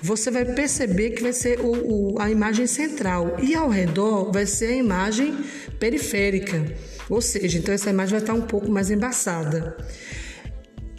você 0.02 0.30
vai 0.30 0.46
perceber 0.46 1.12
que 1.12 1.24
vai 1.24 1.34
ser 1.34 1.60
o, 1.60 2.14
o, 2.14 2.20
a 2.20 2.30
imagem 2.30 2.68
central 2.68 3.38
e 3.42 3.56
ao 3.56 3.70
redor 3.70 4.32
vai 4.32 4.46
ser 4.46 4.68
a 4.68 4.76
imagem 4.76 5.36
periférica, 5.80 6.64
ou 7.10 7.22
seja, 7.22 7.58
então 7.58 7.74
essa 7.74 7.90
imagem 7.90 8.12
vai 8.12 8.22
estar 8.22 8.34
um 8.34 8.42
pouco 8.42 8.70
mais 8.70 8.92
embaçada. 8.92 9.76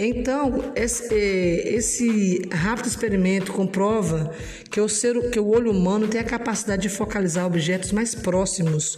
Então, 0.00 0.72
esse, 0.76 1.12
é, 1.12 1.74
esse, 1.74 2.48
rápido 2.52 2.86
experimento 2.86 3.52
comprova 3.52 4.32
que 4.70 4.80
o, 4.80 4.88
ser, 4.88 5.28
que 5.30 5.40
o 5.40 5.48
olho 5.48 5.72
humano 5.72 6.06
tem 6.06 6.20
a 6.20 6.24
capacidade 6.24 6.82
de 6.82 6.88
focalizar 6.88 7.44
objetos 7.44 7.90
mais 7.90 8.14
próximos 8.14 8.96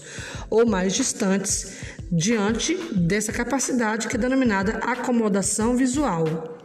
ou 0.51 0.67
mais 0.67 0.93
distantes 0.93 1.73
diante 2.13 2.75
dessa 2.93 3.33
capacidade 3.33 4.09
que 4.09 4.17
é 4.17 4.19
denominada 4.19 4.73
acomodação 4.83 5.75
visual. 5.75 6.59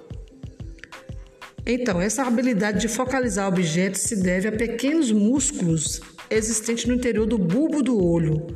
Então, 1.66 2.02
essa 2.02 2.24
habilidade 2.24 2.82
de 2.82 2.90
focalizar 2.90 3.48
objetos 3.48 4.02
se 4.02 4.22
deve 4.22 4.50
a 4.50 4.52
pequenos 4.52 5.14
músculos 5.14 6.02
existentes 6.30 6.86
no 6.86 6.94
interior 6.94 7.26
do 7.26 7.38
bulbo 7.38 7.82
do 7.82 8.04
olho, 8.04 8.48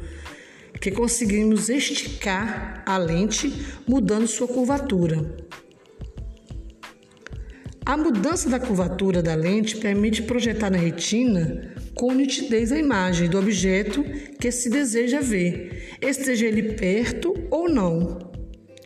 que 0.81 0.91
conseguimos 0.91 1.69
esticar 1.69 2.83
a 2.85 2.97
lente 2.97 3.65
mudando 3.87 4.27
sua 4.27 4.47
curvatura. 4.47 5.48
A 7.89 7.97
mudança 7.97 8.47
da 8.47 8.59
curvatura 8.59 9.19
da 9.19 9.33
lente 9.33 9.77
permite 9.77 10.21
projetar 10.21 10.69
na 10.69 10.77
retina 10.77 11.73
com 11.95 12.13
nitidez 12.13 12.71
a 12.71 12.77
imagem 12.77 13.27
do 13.27 13.39
objeto 13.39 14.05
que 14.39 14.51
se 14.51 14.69
deseja 14.69 15.21
ver, 15.21 15.97
esteja 15.99 16.45
ele 16.45 16.73
perto 16.73 17.33
ou 17.49 17.67
não. 17.67 18.31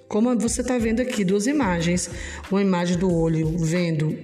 Como 0.07 0.33
você 0.39 0.61
está 0.61 0.77
vendo 0.77 1.01
aqui, 1.01 1.25
duas 1.25 1.47
imagens. 1.47 2.09
Uma 2.49 2.61
imagem 2.61 2.97
do 2.97 3.13
olho 3.13 3.57
vendo 3.57 4.17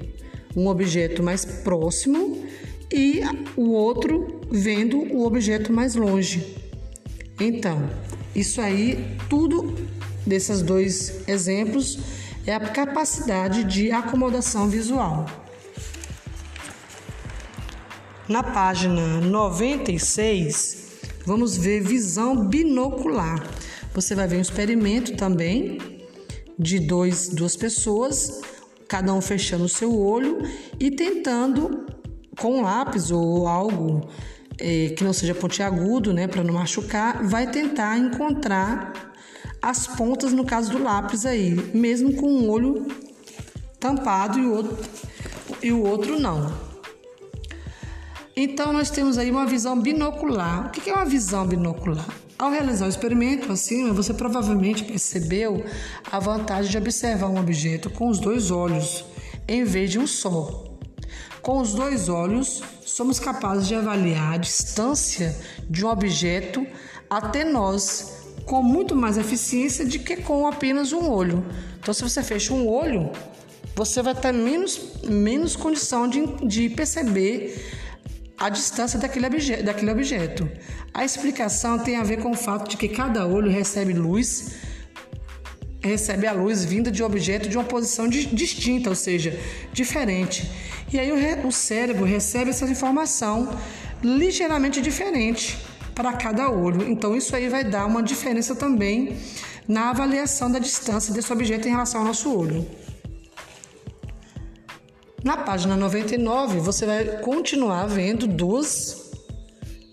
um 0.56 0.68
objeto 0.68 1.22
mais 1.22 1.44
próximo 1.44 2.46
e 2.90 3.20
o 3.58 3.72
outro 3.72 4.40
vendo 4.50 4.98
o 5.14 5.26
objeto 5.26 5.74
mais 5.74 5.94
longe. 5.94 6.56
Então, 7.38 7.90
isso 8.34 8.62
aí, 8.62 9.06
tudo 9.30 9.76
desses 10.26 10.62
dois 10.62 11.28
exemplos 11.28 12.19
é 12.46 12.53
a 12.53 12.60
capacidade 12.60 13.63
de 13.63 13.91
acomodação 13.91 14.67
visual. 14.67 15.25
Na 18.27 18.43
página 18.43 19.19
96, 19.22 21.00
vamos 21.25 21.58
ver 21.58 21.81
visão 21.81 22.48
binocular. 22.48 23.43
Você 23.93 24.13
vai 24.13 24.27
ver 24.27 24.38
um 24.38 24.41
experimento 24.41 25.15
também 25.15 26.08
de 26.58 26.79
dois, 26.79 27.29
duas 27.29 27.55
pessoas, 27.55 28.41
cada 28.88 29.13
um 29.13 29.22
fechando 29.22 29.65
o 29.65 29.69
seu 29.69 29.98
olho 30.00 30.39
e 30.79 30.91
tentando 30.91 31.86
com 32.38 32.60
um 32.60 32.62
lápis 32.62 33.12
ou 33.12 33.48
algo 33.48 34.08
é, 34.60 34.89
que 34.89 35.03
não 35.03 35.13
seja 35.13 35.34
pontiagudo, 35.34 36.13
né, 36.13 36.27
para 36.27 36.43
não 36.43 36.53
machucar, 36.53 37.24
vai 37.25 37.50
tentar 37.50 37.98
encontrar 37.98 39.09
as 39.62 39.88
pontas 39.88 40.32
no 40.32 40.46
caso 40.46 40.72
do 40.72 40.84
lápis 40.84 41.25
aí, 41.25 41.54
mesmo 41.74 42.13
com 42.16 42.28
um 42.28 42.50
olho 42.50 42.88
tampado 43.80 44.39
e 44.39 44.46
o 44.46 44.54
outro, 44.54 44.78
e 45.62 45.72
o 45.72 45.84
outro 45.84 46.20
não. 46.20 46.70
Então 48.36 48.72
nós 48.72 48.89
temos 48.89 49.18
aí 49.18 49.30
uma 49.30 49.46
visão 49.46 49.80
binocular. 49.80 50.68
O 50.68 50.72
que 50.72 50.89
é 50.89 50.94
uma 50.94 51.06
visão 51.06 51.46
binocular? 51.46 52.08
Ao 52.38 52.50
realizar 52.50 52.86
o 52.86 52.89
experimento 52.89 53.51
acima, 53.51 53.92
você 53.92 54.13
provavelmente 54.13 54.86
percebeu 54.86 55.66
a 56.10 56.20
vantagem 56.20 56.72
de 56.72 56.78
observar 56.78 57.28
um 57.28 57.38
objeto 57.38 57.89
com 57.89 58.08
os 58.08 58.18
dois 58.18 58.50
olhos, 58.50 59.04
em 59.46 59.66
vez 59.66 59.92
de 59.92 60.00
um 60.00 60.08
só. 60.08 60.63
Com 61.42 61.60
os 61.60 61.74
dois 61.74 62.08
olhos, 62.08 62.63
somos 62.86 63.20
capazes 63.20 63.68
de 63.68 63.75
avaliar 63.75 64.36
a 64.36 64.38
distância 64.38 65.36
de 65.70 65.86
um 65.86 65.89
objeto 65.89 66.66
até 67.10 67.44
nós 67.44 68.19
com 68.50 68.63
muito 68.63 68.96
mais 68.96 69.15
eficiência 69.15 69.86
do 69.86 70.00
que 70.00 70.18
com 70.18 70.48
apenas 70.48 70.91
um 70.91 71.08
olho. 71.08 71.46
Então, 71.79 71.94
se 71.94 72.01
você 72.01 72.24
fecha 72.24 72.51
um 72.51 72.68
olho, 72.68 73.12
você 73.75 74.01
vai 74.01 74.15
ter 74.15 74.32
menos, 74.34 75.03
menos 75.03 75.56
condição 75.56 76.08
de, 76.08 76.25
de 76.48 76.68
perceber 76.68 77.63
a 78.36 78.50
distância 78.50 78.98
daquele, 78.98 79.27
obje, 79.27 79.58
daquele 79.58 79.91
objeto. 79.91 80.50
A 80.91 81.06
explicação 81.06 81.77
tem 81.77 81.98
a 81.98 82.03
ver 82.03 82.24
com 82.24 82.32
o 82.32 82.36
fato 82.36 82.68
de 82.72 82.75
que 82.75 82.88
cada 82.88 83.27
olho 83.27 83.51
recebe 83.51 83.94
luz, 83.94 84.56
recebe 85.79 86.25
a 86.25 86.34
luz 86.34 86.65
vinda 86.65 86.89
de 86.89 87.03
um 87.03 87.06
objeto 87.06 87.48
de 87.48 87.56
uma 87.56 87.63
posição 87.63 88.08
de, 88.08 88.25
distinta, 88.25 88.89
ou 88.89 88.96
seja, 88.96 89.39
diferente. 89.72 90.50
E 90.91 91.00
aí 91.00 91.12
o, 91.12 91.48
o 91.48 91.51
cérebro 91.51 92.03
recebe 92.03 92.50
essa 92.50 92.65
informação 92.65 93.56
ligeiramente 94.01 94.82
diferente 94.82 95.69
para 96.00 96.13
cada 96.13 96.50
olho. 96.50 96.89
Então, 96.89 97.13
isso 97.13 97.36
aí 97.36 97.50
vai 97.50 97.62
dar 97.62 97.86
uma 97.86 98.01
diferença 98.01 98.56
também 98.56 99.18
na 99.68 99.89
avaliação 99.89 100.50
da 100.50 100.58
distância 100.58 101.13
desse 101.13 101.32
objeto 101.34 101.68
em 101.68 101.72
relação 101.72 102.00
ao 102.00 102.08
nosso 102.08 102.34
olho. 102.34 102.65
Na 105.22 105.36
página 105.36 105.75
99, 105.75 106.62
você 106.62 106.86
vai 106.86 107.03
continuar 107.18 107.86
vendo 107.88 108.25
duas, 108.27 109.12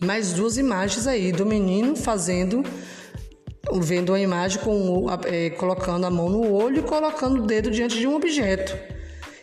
mais 0.01 0.33
duas 0.33 0.57
imagens 0.57 1.09
aí 1.09 1.33
do 1.33 1.45
menino 1.45 1.97
fazendo, 1.97 2.63
vendo 3.73 4.15
a 4.15 4.21
imagem 4.21 4.61
com, 4.61 5.07
é, 5.25 5.51
colocando 5.51 6.07
a 6.07 6.11
mão 6.11 6.31
no 6.31 6.53
olho 6.53 6.79
e 6.79 6.83
colocando 6.83 7.43
o 7.43 7.47
dedo 7.49 7.69
diante 7.69 7.99
de 7.99 8.07
um 8.07 8.15
objeto. 8.15 8.79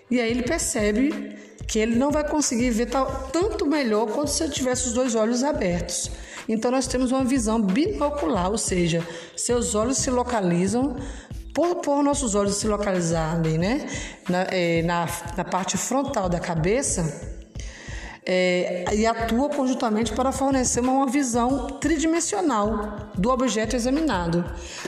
E 0.09 0.21
aí 0.21 0.31
ele 0.31 0.43
percebe 0.43 1.35
que 1.67 1.77
ele 1.77 1.97
não 1.97 2.09
vai 2.09 2.25
conseguir 2.25 2.69
ver 2.69 2.87
tanto 3.33 3.65
melhor 3.65 4.07
quanto 4.07 4.29
se 4.29 4.43
ele 4.43 4.53
tivesse 4.53 4.87
os 4.87 4.93
dois 4.93 5.13
olhos 5.13 5.43
abertos. 5.43 6.09
Então 6.47 6.71
nós 6.71 6.87
temos 6.87 7.11
uma 7.11 7.23
visão 7.23 7.61
binocular, 7.61 8.49
ou 8.49 8.57
seja, 8.57 9.05
seus 9.35 9.75
olhos 9.75 9.97
se 9.97 10.09
localizam 10.09 10.95
por, 11.53 11.75
por 11.77 12.03
nossos 12.03 12.35
olhos 12.35 12.55
se 12.55 12.67
localizarem 12.67 13.57
né, 13.57 13.87
na, 14.27 14.41
é, 14.49 14.81
na, 14.81 15.07
na 15.37 15.43
parte 15.43 15.77
frontal 15.77 16.27
da 16.27 16.39
cabeça, 16.39 17.33
é, 18.25 18.85
e 18.93 19.05
atua 19.05 19.49
conjuntamente 19.49 20.13
para 20.13 20.31
fornecer 20.31 20.79
uma 20.79 21.05
visão 21.07 21.67
tridimensional 21.79 23.11
do 23.15 23.29
objeto 23.29 23.75
examinado. 23.75 24.45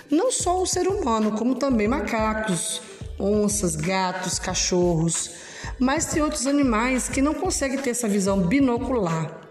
Não 0.10 0.32
só 0.32 0.62
o 0.62 0.66
ser 0.66 0.88
humano, 0.88 1.34
como 1.34 1.56
também 1.56 1.88
macacos, 1.88 2.82
onças, 3.20 3.76
gatos, 3.76 4.40
cachorros, 4.40 5.32
mas 5.80 6.06
tem 6.06 6.22
outros 6.22 6.48
animais 6.48 7.10
que 7.10 7.22
não 7.22 7.34
conseguem 7.34 7.78
ter 7.78 7.90
essa 7.92 8.08
visão 8.08 8.40
binocular. 8.40 9.45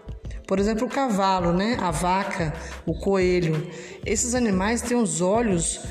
Por 0.47 0.59
exemplo, 0.59 0.85
o 0.85 0.89
cavalo, 0.89 1.51
né? 1.51 1.77
a 1.79 1.91
vaca, 1.91 2.53
o 2.85 2.93
coelho. 2.93 3.67
Esses 4.05 4.35
animais 4.35 4.81
têm 4.81 4.95
os 4.95 5.21
olhos 5.21 5.81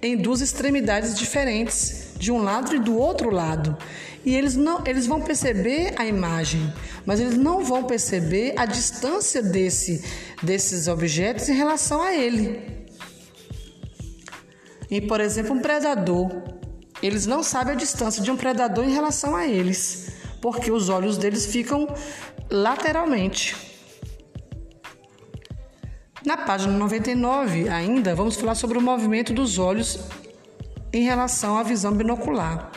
em 0.00 0.16
duas 0.16 0.40
extremidades 0.40 1.16
diferentes, 1.16 2.12
de 2.16 2.30
um 2.30 2.42
lado 2.42 2.74
e 2.74 2.78
do 2.78 2.96
outro 2.96 3.30
lado. 3.30 3.76
E 4.24 4.34
eles 4.34 4.54
não, 4.54 4.82
eles 4.86 5.06
vão 5.06 5.20
perceber 5.20 5.94
a 5.96 6.06
imagem, 6.06 6.72
mas 7.04 7.20
eles 7.20 7.36
não 7.36 7.64
vão 7.64 7.84
perceber 7.84 8.54
a 8.56 8.64
distância 8.64 9.42
desse, 9.42 10.02
desses 10.42 10.88
objetos 10.88 11.48
em 11.48 11.54
relação 11.54 12.00
a 12.02 12.14
ele. 12.14 12.86
E, 14.90 15.00
por 15.00 15.20
exemplo, 15.20 15.54
um 15.54 15.60
predador, 15.60 16.30
eles 17.02 17.26
não 17.26 17.42
sabem 17.42 17.74
a 17.74 17.76
distância 17.76 18.22
de 18.22 18.30
um 18.30 18.36
predador 18.36 18.84
em 18.84 18.92
relação 18.92 19.34
a 19.34 19.46
eles, 19.46 20.12
porque 20.40 20.70
os 20.70 20.88
olhos 20.88 21.18
deles 21.18 21.46
ficam 21.46 21.86
lateralmente. 22.50 23.73
Na 26.24 26.38
página 26.38 26.72
99, 26.72 27.68
ainda, 27.68 28.14
vamos 28.14 28.36
falar 28.36 28.54
sobre 28.54 28.78
o 28.78 28.80
movimento 28.80 29.34
dos 29.34 29.58
olhos 29.58 29.98
em 30.90 31.02
relação 31.02 31.58
à 31.58 31.62
visão 31.62 31.92
binocular. 31.92 32.70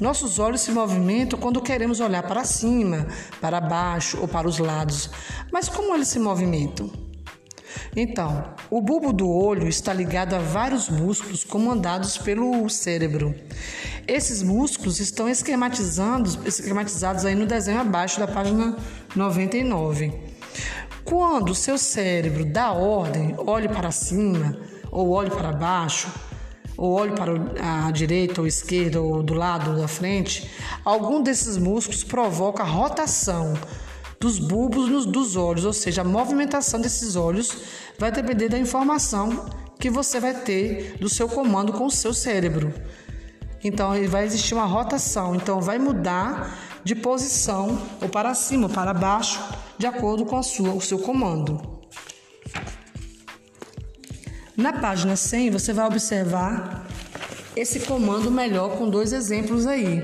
Nossos 0.00 0.38
olhos 0.38 0.62
se 0.62 0.70
movimentam 0.70 1.38
quando 1.38 1.60
queremos 1.60 2.00
olhar 2.00 2.22
para 2.22 2.44
cima, 2.44 3.06
para 3.42 3.60
baixo 3.60 4.18
ou 4.22 4.26
para 4.26 4.48
os 4.48 4.58
lados. 4.58 5.10
Mas 5.52 5.68
como 5.68 5.94
eles 5.94 6.08
se 6.08 6.18
movimentam? 6.18 6.90
Então, 7.94 8.54
o 8.70 8.80
bulbo 8.80 9.12
do 9.12 9.28
olho 9.28 9.68
está 9.68 9.92
ligado 9.92 10.32
a 10.32 10.38
vários 10.38 10.88
músculos 10.88 11.44
comandados 11.44 12.16
pelo 12.16 12.70
cérebro. 12.70 13.34
Esses 14.06 14.42
músculos 14.42 14.98
estão 14.98 15.28
esquematizados, 15.28 16.38
esquematizados 16.46 17.26
aí 17.26 17.34
no 17.34 17.44
desenho 17.44 17.80
abaixo 17.80 18.18
da 18.18 18.26
página 18.26 18.78
99. 19.14 20.27
Quando 21.08 21.50
o 21.50 21.54
seu 21.54 21.78
cérebro 21.78 22.44
dá 22.44 22.70
ordem, 22.72 23.34
olhe 23.38 23.66
para 23.66 23.90
cima 23.90 24.58
ou 24.92 25.08
olhe 25.08 25.30
para 25.30 25.52
baixo, 25.52 26.12
ou 26.76 26.92
olhe 26.92 27.12
para 27.12 27.32
a 27.86 27.90
direita 27.90 28.42
ou 28.42 28.46
esquerda 28.46 29.00
ou 29.00 29.22
do 29.22 29.32
lado 29.32 29.70
ou 29.70 29.78
da 29.78 29.88
frente, 29.88 30.50
algum 30.84 31.22
desses 31.22 31.56
músculos 31.56 32.04
provoca 32.04 32.62
rotação 32.62 33.54
dos 34.20 34.38
bulbos 34.38 35.06
dos 35.06 35.34
olhos, 35.34 35.64
ou 35.64 35.72
seja, 35.72 36.02
a 36.02 36.04
movimentação 36.04 36.78
desses 36.78 37.16
olhos 37.16 37.56
vai 37.98 38.12
depender 38.12 38.50
da 38.50 38.58
informação 38.58 39.48
que 39.80 39.88
você 39.88 40.20
vai 40.20 40.34
ter 40.34 40.98
do 41.00 41.08
seu 41.08 41.26
comando 41.26 41.72
com 41.72 41.86
o 41.86 41.90
seu 41.90 42.12
cérebro. 42.12 42.70
Então, 43.64 43.92
vai 44.08 44.26
existir 44.26 44.52
uma 44.54 44.66
rotação, 44.66 45.34
então 45.34 45.60
vai 45.60 45.78
mudar 45.78 46.67
de 46.88 46.94
posição 46.94 47.78
ou 48.00 48.08
para 48.08 48.32
cima 48.32 48.66
ou 48.66 48.72
para 48.72 48.94
baixo, 48.94 49.38
de 49.76 49.86
acordo 49.86 50.24
com 50.24 50.38
a 50.38 50.42
sua, 50.42 50.72
o 50.72 50.80
seu 50.80 50.98
comando. 50.98 51.60
Na 54.56 54.72
página 54.72 55.14
100, 55.14 55.50
você 55.50 55.70
vai 55.74 55.86
observar 55.86 56.86
esse 57.54 57.80
comando 57.80 58.30
melhor 58.30 58.78
com 58.78 58.88
dois 58.88 59.12
exemplos 59.12 59.66
aí. 59.66 60.02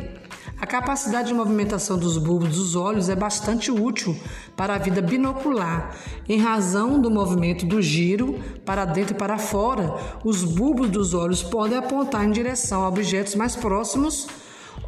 A 0.61 0.67
capacidade 0.67 1.29
de 1.29 1.35
movimentação 1.35 1.97
dos 1.97 2.19
bulbos 2.19 2.51
dos 2.51 2.77
olhos 2.77 3.09
é 3.09 3.17
bastante 3.17 3.71
útil 3.71 4.15
para 4.55 4.75
a 4.75 4.79
vida 4.79 5.01
binocular. 5.01 5.97
Em 6.29 6.39
razão 6.39 7.01
do 7.01 7.11
movimento 7.11 7.65
do 7.65 7.81
giro 7.81 8.39
para 8.63 8.85
dentro 8.85 9.15
e 9.15 9.19
para 9.19 9.39
fora, 9.39 10.19
os 10.23 10.45
bulbos 10.45 10.91
dos 10.91 11.15
olhos 11.15 11.43
podem 11.43 11.79
apontar 11.79 12.27
em 12.27 12.31
direção 12.31 12.85
a 12.85 12.89
objetos 12.89 13.35
mais 13.35 13.57
próximos 13.57 14.27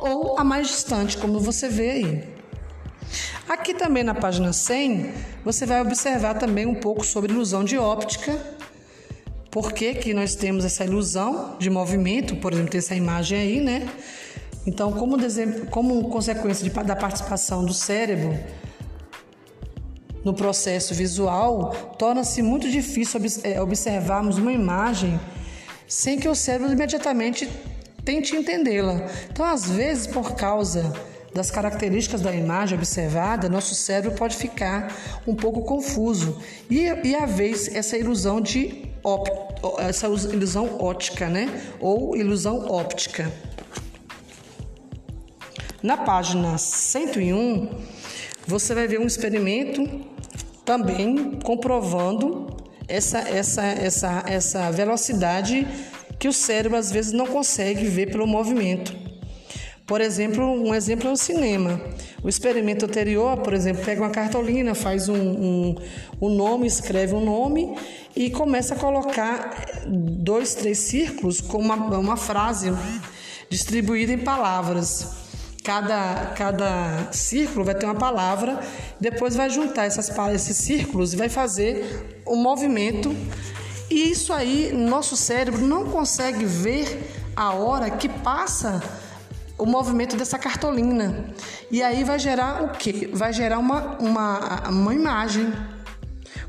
ou 0.00 0.38
a 0.38 0.44
mais 0.44 0.68
distante, 0.68 1.16
como 1.16 1.40
você 1.40 1.68
vê 1.68 1.90
aí. 1.90 2.36
Aqui 3.48 3.74
também 3.74 4.02
na 4.02 4.14
página 4.14 4.52
100, 4.52 5.12
você 5.44 5.64
vai 5.64 5.80
observar 5.80 6.34
também 6.34 6.66
um 6.66 6.74
pouco 6.74 7.04
sobre 7.04 7.32
ilusão 7.32 7.62
de 7.62 7.78
óptica. 7.78 8.36
Por 9.50 9.72
que, 9.72 9.94
que 9.94 10.12
nós 10.12 10.34
temos 10.34 10.64
essa 10.64 10.84
ilusão 10.84 11.56
de 11.58 11.70
movimento, 11.70 12.36
por 12.36 12.52
exemplo, 12.52 12.70
tem 12.70 12.78
essa 12.78 12.94
imagem 12.94 13.38
aí, 13.38 13.60
né? 13.60 13.88
Então, 14.66 14.92
como, 14.92 15.16
como 15.70 16.08
consequência 16.08 16.68
de, 16.68 16.70
da 16.84 16.96
participação 16.96 17.64
do 17.64 17.72
cérebro 17.72 18.36
no 20.24 20.34
processo 20.34 20.92
visual, 20.92 21.70
torna-se 21.96 22.42
muito 22.42 22.68
difícil 22.68 23.20
é, 23.44 23.62
observarmos 23.62 24.38
uma 24.38 24.52
imagem 24.52 25.20
sem 25.86 26.18
que 26.18 26.28
o 26.28 26.34
cérebro 26.34 26.72
imediatamente 26.72 27.48
tente 28.06 28.36
entendê-la. 28.36 29.04
Então, 29.30 29.44
às 29.44 29.68
vezes, 29.68 30.06
por 30.06 30.36
causa 30.36 30.94
das 31.34 31.50
características 31.50 32.22
da 32.22 32.32
imagem 32.32 32.78
observada, 32.78 33.48
nosso 33.48 33.74
cérebro 33.74 34.16
pode 34.16 34.36
ficar 34.36 34.96
um 35.26 35.34
pouco 35.34 35.62
confuso 35.62 36.40
e, 36.70 36.84
e 37.04 37.14
haver 37.14 37.52
essa 37.74 37.98
ilusão 37.98 38.40
de 38.40 38.86
essa 39.78 40.06
ilusão 40.06 40.80
ótica, 40.80 41.28
né? 41.28 41.48
Ou 41.78 42.16
ilusão 42.16 42.66
óptica. 42.68 43.30
Na 45.82 45.96
página 45.96 46.58
101, 46.58 47.68
você 48.46 48.74
vai 48.74 48.88
ver 48.88 48.98
um 48.98 49.06
experimento 49.06 49.86
também 50.64 51.38
comprovando 51.44 52.56
essa, 52.88 53.18
essa, 53.18 53.62
essa, 53.62 54.24
essa 54.26 54.70
velocidade 54.72 55.66
que 56.18 56.28
o 56.28 56.32
cérebro 56.32 56.78
às 56.78 56.90
vezes 56.90 57.12
não 57.12 57.26
consegue 57.26 57.86
ver 57.86 58.10
pelo 58.10 58.26
movimento. 58.26 59.06
Por 59.86 60.00
exemplo, 60.00 60.44
um 60.44 60.74
exemplo 60.74 61.08
é 61.08 61.12
o 61.12 61.16
cinema. 61.16 61.80
O 62.20 62.28
experimento 62.28 62.84
anterior, 62.84 63.36
por 63.38 63.54
exemplo, 63.54 63.84
pega 63.84 64.00
uma 64.00 64.10
cartolina, 64.10 64.74
faz 64.74 65.08
um, 65.08 65.14
um, 65.14 65.74
um 66.20 66.28
nome, 66.28 66.66
escreve 66.66 67.14
um 67.14 67.24
nome 67.24 67.76
e 68.16 68.28
começa 68.28 68.74
a 68.74 68.76
colocar 68.76 69.84
dois, 69.86 70.56
três 70.56 70.78
círculos 70.78 71.40
com 71.40 71.58
uma, 71.58 71.76
uma 71.98 72.16
frase 72.16 72.72
distribuída 73.48 74.12
em 74.12 74.18
palavras. 74.18 75.24
Cada, 75.62 76.32
cada 76.36 77.08
círculo 77.12 77.64
vai 77.64 77.74
ter 77.74 77.86
uma 77.86 77.94
palavra, 77.94 78.60
depois 79.00 79.36
vai 79.36 79.50
juntar 79.50 79.84
essas, 79.84 80.10
esses 80.32 80.56
círculos 80.56 81.12
e 81.12 81.16
vai 81.16 81.28
fazer 81.28 82.22
um 82.26 82.36
movimento 82.36 83.14
e 83.90 84.10
isso 84.10 84.32
aí, 84.32 84.72
nosso 84.72 85.16
cérebro 85.16 85.64
não 85.64 85.84
consegue 85.86 86.44
ver 86.44 87.12
a 87.36 87.52
hora 87.52 87.90
que 87.90 88.08
passa 88.08 88.82
o 89.58 89.64
movimento 89.64 90.16
dessa 90.16 90.38
cartolina. 90.38 91.26
E 91.70 91.82
aí 91.82 92.04
vai 92.04 92.18
gerar 92.18 92.64
o 92.64 92.70
quê? 92.70 93.10
Vai 93.12 93.32
gerar 93.32 93.58
uma, 93.58 93.96
uma, 93.98 94.68
uma 94.68 94.94
imagem, 94.94 95.52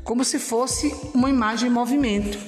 como 0.02 0.24
se 0.24 0.38
fosse 0.38 0.94
uma 1.14 1.30
imagem 1.30 1.68
em 1.68 1.72
movimento. 1.72 2.38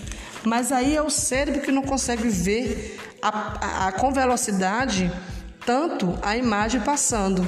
Mas 0.45 0.73
aí 0.73 0.97
é 0.97 1.03
o 1.03 1.11
cérebro 1.11 1.61
que 1.61 1.71
não 1.71 1.83
consegue 1.83 2.29
ver 2.29 2.99
a, 3.23 3.89
a, 3.89 3.93
com 3.93 4.13
velocidade 4.13 5.13
tanto 5.65 6.19
a 6.23 6.37
imagem 6.37 6.81
passando. 6.81 7.47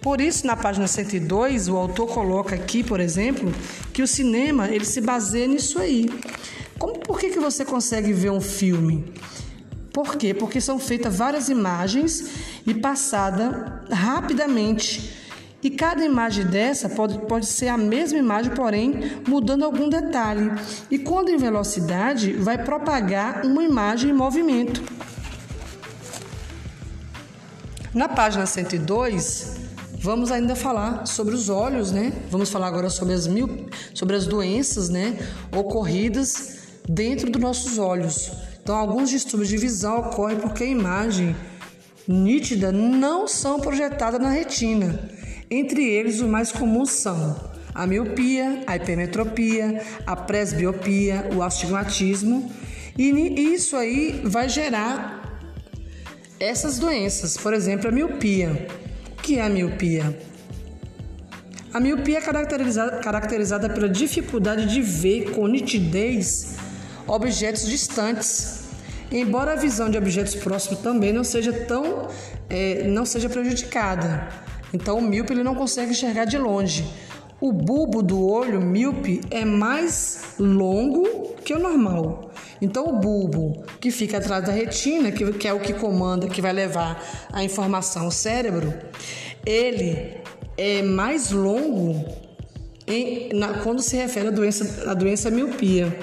Por 0.00 0.20
isso, 0.20 0.46
na 0.46 0.56
página 0.56 0.86
102, 0.86 1.68
o 1.68 1.76
autor 1.76 2.06
coloca 2.08 2.54
aqui, 2.54 2.84
por 2.84 3.00
exemplo, 3.00 3.52
que 3.92 4.02
o 4.02 4.06
cinema 4.06 4.68
ele 4.68 4.84
se 4.84 5.00
baseia 5.00 5.46
nisso 5.46 5.78
aí. 5.78 6.08
Como, 6.78 7.00
por 7.00 7.18
que, 7.18 7.30
que 7.30 7.40
você 7.40 7.64
consegue 7.64 8.12
ver 8.12 8.30
um 8.30 8.40
filme? 8.40 9.12
Por 9.92 10.16
quê? 10.16 10.32
Porque 10.32 10.60
são 10.60 10.78
feitas 10.78 11.16
várias 11.16 11.48
imagens 11.48 12.30
e 12.64 12.72
passada 12.72 13.82
rapidamente. 13.90 15.16
E 15.60 15.70
cada 15.70 16.04
imagem 16.04 16.46
dessa 16.46 16.88
pode, 16.88 17.18
pode 17.26 17.46
ser 17.46 17.66
a 17.66 17.76
mesma 17.76 18.16
imagem, 18.16 18.54
porém 18.54 19.20
mudando 19.26 19.64
algum 19.64 19.88
detalhe. 19.88 20.52
E 20.88 21.00
quando 21.00 21.30
em 21.30 21.36
velocidade, 21.36 22.34
vai 22.34 22.62
propagar 22.62 23.44
uma 23.44 23.64
imagem 23.64 24.10
em 24.10 24.14
movimento. 24.14 24.80
Na 27.92 28.08
página 28.08 28.46
102, 28.46 29.67
Vamos 30.00 30.30
ainda 30.30 30.54
falar 30.54 31.06
sobre 31.06 31.34
os 31.34 31.48
olhos, 31.48 31.90
né? 31.90 32.12
Vamos 32.30 32.50
falar 32.50 32.68
agora 32.68 32.88
sobre 32.88 33.14
as 33.14 33.26
mil, 33.26 33.66
sobre 33.94 34.14
as 34.14 34.26
doenças, 34.26 34.88
né, 34.88 35.18
ocorridas 35.56 36.58
dentro 36.88 37.30
dos 37.30 37.40
nossos 37.40 37.78
olhos. 37.78 38.30
Então, 38.62 38.76
alguns 38.76 39.10
distúrbios 39.10 39.48
de 39.48 39.56
visão 39.56 39.98
ocorrem 40.00 40.38
porque 40.38 40.64
a 40.64 40.66
imagem 40.66 41.34
nítida 42.06 42.70
não 42.70 43.26
são 43.26 43.60
projetadas 43.60 44.20
na 44.20 44.30
retina. 44.30 45.10
Entre 45.50 45.84
eles, 45.84 46.20
os 46.20 46.28
mais 46.28 46.52
comuns 46.52 46.90
são 46.90 47.36
a 47.74 47.86
miopia, 47.86 48.62
a 48.66 48.76
hipermetropia, 48.76 49.82
a 50.06 50.16
presbiopia, 50.16 51.28
o 51.34 51.42
astigmatismo. 51.42 52.50
E 52.96 53.10
isso 53.54 53.76
aí 53.76 54.20
vai 54.24 54.48
gerar 54.48 55.40
essas 56.40 56.78
doenças. 56.78 57.36
Por 57.36 57.54
exemplo, 57.54 57.88
a 57.88 57.92
miopia. 57.92 58.68
Que 59.28 59.38
é 59.38 59.42
a 59.42 59.50
miopia? 59.50 60.18
A 61.74 61.78
miopia 61.78 62.16
é 62.16 62.20
caracterizada, 62.22 62.96
caracterizada 62.96 63.68
pela 63.68 63.86
dificuldade 63.86 64.64
de 64.64 64.80
ver 64.80 65.32
com 65.32 65.46
nitidez 65.46 66.56
objetos 67.06 67.66
distantes, 67.66 68.70
embora 69.12 69.52
a 69.52 69.54
visão 69.54 69.90
de 69.90 69.98
objetos 69.98 70.34
próximos 70.34 70.80
também 70.80 71.12
não 71.12 71.22
seja 71.22 71.52
tão 71.52 72.08
é, 72.48 72.84
não 72.88 73.04
seja 73.04 73.28
prejudicada. 73.28 74.30
Então 74.72 74.96
o 74.96 75.02
míope 75.02 75.34
ele 75.34 75.44
não 75.44 75.54
consegue 75.54 75.90
enxergar 75.90 76.24
de 76.24 76.38
longe. 76.38 76.90
O 77.38 77.52
bulbo 77.52 78.02
do 78.02 78.26
olho 78.26 78.62
míope 78.62 79.20
é 79.30 79.44
mais 79.44 80.36
longo 80.38 81.34
que 81.44 81.52
o 81.52 81.58
normal. 81.58 82.27
Então 82.60 82.88
o 82.88 82.92
bulbo 82.92 83.64
que 83.80 83.90
fica 83.90 84.18
atrás 84.18 84.44
da 84.44 84.52
retina, 84.52 85.12
que, 85.12 85.32
que 85.32 85.46
é 85.46 85.52
o 85.52 85.60
que 85.60 85.72
comanda, 85.72 86.28
que 86.28 86.42
vai 86.42 86.52
levar 86.52 87.02
a 87.32 87.44
informação 87.44 88.04
ao 88.04 88.10
cérebro, 88.10 88.74
ele 89.46 90.16
é 90.56 90.82
mais 90.82 91.30
longo 91.30 92.04
em, 92.86 93.28
na, 93.32 93.58
quando 93.58 93.80
se 93.80 93.96
refere 93.96 94.28
à 94.28 94.30
doença, 94.30 94.90
à 94.90 94.94
doença 94.94 95.30
miopia. 95.30 95.96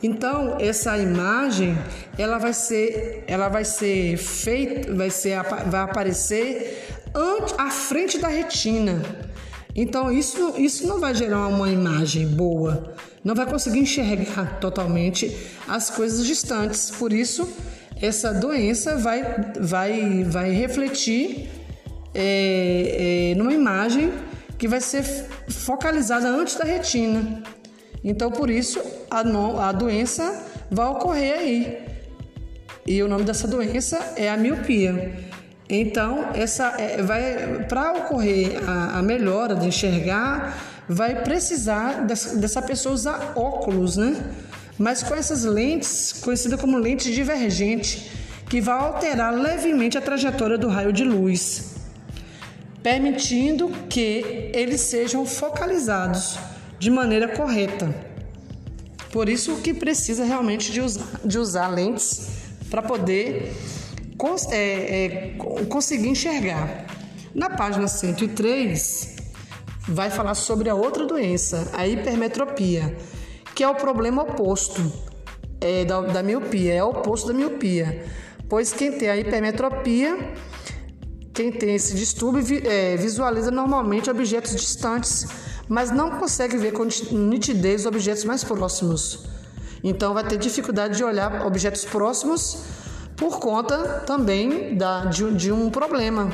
Então, 0.00 0.56
essa 0.60 0.96
imagem, 0.96 1.76
ela 2.16 2.38
vai 2.38 2.52
ser, 2.52 3.24
ela 3.26 3.48
vai 3.48 3.64
ser 3.64 4.16
feita, 4.16 4.94
vai 4.94 5.10
ser 5.10 5.42
vai 5.66 5.80
aparecer 5.80 6.86
à 7.58 7.70
frente 7.70 8.18
da 8.18 8.28
retina. 8.28 9.02
Então, 9.80 10.10
isso, 10.10 10.54
isso 10.58 10.88
não 10.88 10.98
vai 10.98 11.14
gerar 11.14 11.46
uma 11.46 11.70
imagem 11.70 12.26
boa. 12.26 12.94
Não 13.22 13.32
vai 13.32 13.46
conseguir 13.46 13.78
enxergar 13.78 14.58
totalmente 14.58 15.32
as 15.68 15.88
coisas 15.88 16.26
distantes. 16.26 16.90
Por 16.90 17.12
isso, 17.12 17.48
essa 18.02 18.34
doença 18.34 18.96
vai, 18.96 19.22
vai, 19.60 20.24
vai 20.24 20.50
refletir 20.50 21.48
é, 22.12 23.30
é, 23.30 23.34
numa 23.36 23.52
imagem 23.54 24.12
que 24.58 24.66
vai 24.66 24.80
ser 24.80 25.04
focalizada 25.48 26.26
antes 26.26 26.56
da 26.56 26.64
retina. 26.64 27.40
Então, 28.02 28.32
por 28.32 28.50
isso, 28.50 28.82
a, 29.08 29.22
no, 29.22 29.60
a 29.60 29.70
doença 29.70 30.44
vai 30.68 30.88
ocorrer 30.88 31.38
aí. 31.38 31.78
E 32.84 33.00
o 33.00 33.06
nome 33.06 33.22
dessa 33.22 33.46
doença 33.46 34.14
é 34.16 34.28
a 34.28 34.36
miopia. 34.36 35.27
Então, 35.68 36.30
essa 36.34 36.74
é, 36.78 37.02
vai 37.02 37.64
para 37.68 37.92
ocorrer 37.92 38.58
a, 38.66 38.98
a, 38.98 39.02
melhora 39.02 39.54
de 39.54 39.66
enxergar, 39.66 40.56
vai 40.88 41.22
precisar 41.22 42.06
dessa, 42.06 42.36
dessa 42.36 42.62
pessoa 42.62 42.94
usar 42.94 43.32
óculos, 43.36 43.98
né? 43.98 44.16
Mas 44.78 45.02
com 45.02 45.14
essas 45.14 45.44
lentes, 45.44 46.14
conhecida 46.22 46.56
como 46.56 46.78
lente 46.78 47.12
divergente, 47.12 48.10
que 48.48 48.62
vai 48.62 48.78
alterar 48.78 49.34
levemente 49.34 49.98
a 49.98 50.00
trajetória 50.00 50.56
do 50.56 50.68
raio 50.68 50.90
de 50.90 51.04
luz, 51.04 51.74
permitindo 52.82 53.68
que 53.90 54.50
eles 54.54 54.80
sejam 54.80 55.26
focalizados 55.26 56.38
de 56.78 56.90
maneira 56.90 57.28
correta. 57.28 57.94
Por 59.12 59.28
isso 59.28 59.56
que 59.56 59.74
precisa 59.74 60.24
realmente 60.24 60.72
de 60.72 60.80
usar, 60.80 61.04
de 61.22 61.38
usar 61.38 61.68
lentes 61.68 62.28
para 62.70 62.80
poder 62.80 63.52
cons 64.18 64.46
é, 64.50 65.06
é, 65.06 65.36
conseguir 65.68 66.08
enxergar. 66.08 66.86
Na 67.34 67.48
página 67.48 67.88
103 67.88 69.16
vai 69.88 70.10
falar 70.10 70.34
sobre 70.34 70.68
a 70.68 70.74
outra 70.74 71.06
doença, 71.06 71.70
a 71.72 71.86
hipermetropia, 71.86 72.96
que 73.54 73.64
é 73.64 73.68
o 73.68 73.74
problema 73.74 74.22
oposto 74.22 74.92
é, 75.60 75.84
da, 75.84 76.00
da 76.00 76.22
miopia, 76.22 76.74
é 76.74 76.84
o 76.84 76.90
oposto 76.90 77.28
da 77.28 77.34
miopia. 77.34 78.04
Pois 78.48 78.72
quem 78.72 78.92
tem 78.92 79.08
a 79.08 79.16
hipermetropia, 79.16 80.34
quem 81.32 81.52
tem 81.52 81.74
esse 81.74 81.94
distúrbio, 81.94 82.62
é, 82.66 82.96
visualiza 82.96 83.50
normalmente 83.50 84.10
objetos 84.10 84.54
distantes 84.54 85.26
mas 85.68 85.90
não 85.90 86.12
consegue 86.12 86.56
ver 86.56 86.72
com 86.72 86.84
nitidez 87.12 87.84
objetos 87.84 88.24
mais 88.24 88.42
próximos. 88.42 89.26
Então 89.84 90.14
vai 90.14 90.26
ter 90.26 90.38
dificuldade 90.38 90.96
de 90.96 91.04
olhar 91.04 91.46
objetos 91.46 91.84
próximos 91.84 92.64
por 93.18 93.40
conta 93.40 94.00
também 94.06 94.76
da, 94.76 95.04
de, 95.06 95.34
de, 95.34 95.52
um 95.52 95.68
problema. 95.68 96.30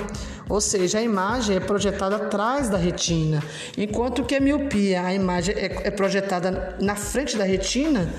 Ou 0.48 0.60
seja, 0.60 0.98
a 0.98 1.02
imagem 1.02 1.56
é 1.56 1.60
projetada 1.60 2.16
atrás 2.16 2.68
da 2.68 2.76
retina, 2.76 3.42
enquanto 3.76 4.22
que 4.22 4.34
a 4.34 4.40
miopia, 4.40 5.02
a 5.02 5.14
imagem 5.14 5.54
é, 5.54 5.88
é 5.88 5.90
projetada 5.90 6.76
na 6.80 6.94
frente 6.94 7.36
da 7.36 7.44
retina. 7.44 8.12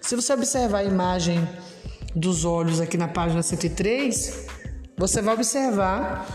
Se 0.00 0.14
você 0.14 0.32
observar 0.32 0.78
a 0.78 0.84
imagem 0.84 1.46
dos 2.14 2.44
olhos 2.44 2.80
aqui 2.80 2.96
na 2.96 3.08
página 3.08 3.42
103, 3.42 4.46
você 4.96 5.20
vai 5.20 5.34
observar 5.34 6.26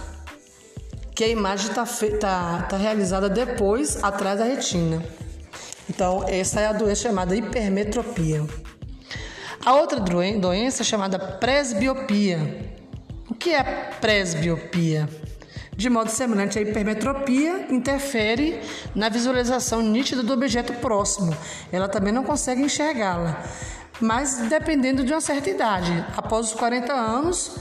que 1.16 1.24
a 1.24 1.28
imagem 1.30 1.70
está 1.70 1.86
tá, 2.20 2.64
tá 2.64 2.78
realizada 2.78 3.30
depois, 3.30 4.04
atrás 4.04 4.40
da 4.40 4.46
retina. 4.46 5.04
Então, 5.90 6.26
essa 6.28 6.60
é 6.60 6.68
a 6.68 6.74
doença 6.74 7.04
chamada 7.04 7.34
hipermetropia. 7.34 8.46
A 9.66 9.76
outra 9.76 10.00
doença 10.00 10.84
é 10.84 10.86
chamada 10.86 11.20
presbiopia. 11.20 12.74
O 13.30 13.34
que 13.34 13.54
é 13.54 13.64
presbiopia? 14.00 15.10
De 15.76 15.90
modo 15.90 16.10
semelhante, 16.10 16.58
a 16.58 16.62
hipermetropia 16.62 17.68
interfere 17.70 18.60
na 18.96 19.10
visualização 19.10 19.82
nítida 19.82 20.24
do 20.24 20.34
objeto 20.34 20.74
próximo. 20.74 21.36
Ela 21.72 21.88
também 21.88 22.12
não 22.12 22.24
consegue 22.24 22.64
enxergá-la. 22.64 23.44
Mas 24.00 24.38
dependendo 24.50 25.04
de 25.04 25.12
uma 25.12 25.22
certa 25.22 25.50
idade, 25.50 26.06
após 26.16 26.48
os 26.48 26.54
40 26.54 26.94
anos, 26.94 27.58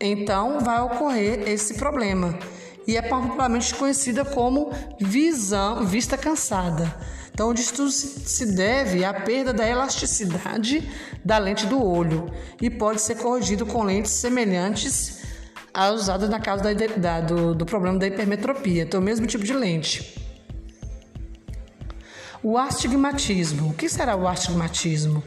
então 0.00 0.60
vai 0.60 0.80
ocorrer 0.80 1.48
esse 1.48 1.74
problema 1.74 2.38
e 2.86 2.96
é 2.96 3.02
popularmente 3.02 3.74
conhecida 3.74 4.24
como 4.24 4.70
visão, 5.00 5.84
vista 5.84 6.16
cansada. 6.16 6.94
Então, 7.36 7.52
isso 7.52 7.90
se 7.90 8.46
deve 8.46 9.04
à 9.04 9.12
perda 9.12 9.52
da 9.52 9.68
elasticidade 9.68 10.90
da 11.22 11.36
lente 11.36 11.66
do 11.66 11.84
olho 11.84 12.32
e 12.62 12.70
pode 12.70 12.98
ser 13.02 13.16
corrigido 13.16 13.66
com 13.66 13.82
lentes 13.82 14.12
semelhantes 14.12 15.18
às 15.74 16.00
usadas 16.00 16.30
na 16.30 16.40
causa 16.40 16.74
da, 16.74 16.86
da, 16.86 17.20
do, 17.20 17.54
do 17.54 17.66
problema 17.66 17.98
da 17.98 18.06
hipermetropia, 18.06 18.84
então, 18.84 19.00
o 19.00 19.02
mesmo 19.02 19.26
tipo 19.26 19.44
de 19.44 19.52
lente. 19.52 20.18
O 22.42 22.56
astigmatismo. 22.56 23.68
O 23.68 23.74
que 23.74 23.86
será 23.86 24.16
o 24.16 24.26
astigmatismo? 24.26 25.22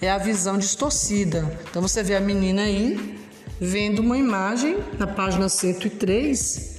É 0.00 0.10
a 0.10 0.18
visão 0.18 0.58
distorcida. 0.58 1.60
Então, 1.70 1.80
você 1.80 2.02
vê 2.02 2.16
a 2.16 2.20
menina 2.20 2.62
aí 2.62 3.20
vendo 3.60 4.00
uma 4.00 4.18
imagem 4.18 4.82
na 4.98 5.06
página 5.06 5.48
103 5.48 6.72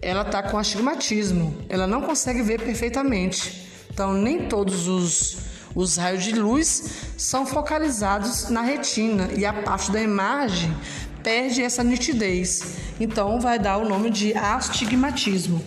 ela 0.00 0.22
está 0.22 0.42
com 0.44 0.56
astigmatismo, 0.56 1.56
ela 1.68 1.84
não 1.84 2.00
consegue 2.00 2.40
ver 2.40 2.60
perfeitamente. 2.60 3.67
Então, 3.98 4.14
nem 4.14 4.46
todos 4.46 4.86
os, 4.86 5.38
os 5.74 5.96
raios 5.96 6.22
de 6.22 6.32
luz 6.32 6.84
são 7.16 7.44
focalizados 7.44 8.48
na 8.48 8.62
retina 8.62 9.28
e 9.36 9.44
a 9.44 9.52
parte 9.52 9.90
da 9.90 10.00
imagem 10.00 10.72
perde 11.20 11.64
essa 11.64 11.82
nitidez. 11.82 12.76
Então, 13.00 13.40
vai 13.40 13.58
dar 13.58 13.76
o 13.78 13.88
nome 13.88 14.08
de 14.10 14.32
astigmatismo, 14.34 15.60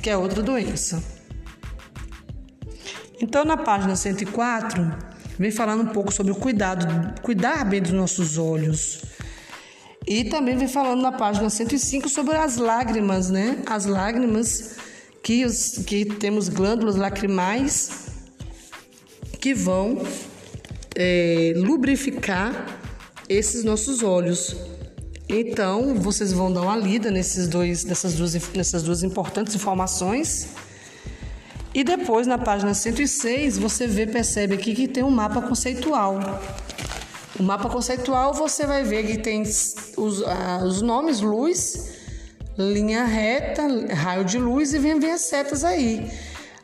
que 0.00 0.08
é 0.08 0.16
outra 0.16 0.40
doença. 0.40 1.02
Então, 3.20 3.44
na 3.44 3.56
página 3.56 3.96
104, 3.96 4.94
vem 5.36 5.50
falando 5.50 5.82
um 5.82 5.92
pouco 5.92 6.12
sobre 6.12 6.30
o 6.30 6.36
cuidado, 6.36 6.86
cuidar 7.22 7.64
bem 7.64 7.82
dos 7.82 7.90
nossos 7.90 8.38
olhos. 8.38 9.02
E 10.06 10.22
também 10.22 10.56
vem 10.56 10.68
falando 10.68 11.02
na 11.02 11.10
página 11.10 11.50
105 11.50 12.08
sobre 12.08 12.36
as 12.36 12.56
lágrimas, 12.56 13.30
né? 13.30 13.64
As 13.66 13.84
lágrimas 13.84 14.76
que, 15.24 15.44
os, 15.46 15.78
que 15.86 16.04
temos 16.04 16.50
glândulas 16.50 16.96
lacrimais 16.96 18.08
que 19.40 19.54
vão 19.54 20.02
é, 20.94 21.54
lubrificar 21.56 22.78
esses 23.26 23.64
nossos 23.64 24.02
olhos. 24.02 24.54
Então, 25.26 25.94
vocês 25.94 26.30
vão 26.30 26.52
dar 26.52 26.60
uma 26.60 26.76
lida 26.76 27.10
nesses 27.10 27.48
dois, 27.48 27.84
nessas, 27.84 28.14
duas, 28.14 28.34
nessas 28.54 28.82
duas 28.82 29.02
importantes 29.02 29.54
informações. 29.54 30.48
E 31.72 31.82
depois, 31.82 32.26
na 32.26 32.36
página 32.36 32.74
106, 32.74 33.56
você 33.56 33.86
vê, 33.86 34.06
percebe 34.06 34.54
aqui 34.54 34.74
que 34.74 34.86
tem 34.86 35.02
um 35.02 35.10
mapa 35.10 35.40
conceitual. 35.40 36.20
O 37.40 37.42
mapa 37.42 37.70
conceitual 37.70 38.34
você 38.34 38.66
vai 38.66 38.84
ver 38.84 39.06
que 39.06 39.18
tem 39.18 39.40
os, 39.40 40.22
ah, 40.26 40.60
os 40.64 40.82
nomes 40.82 41.22
é 41.22 41.93
linha 42.56 43.04
reta, 43.04 43.62
raio 43.92 44.24
de 44.24 44.38
luz 44.38 44.72
e 44.72 44.78
vem 44.78 45.10
as 45.10 45.22
setas 45.22 45.64
aí. 45.64 46.10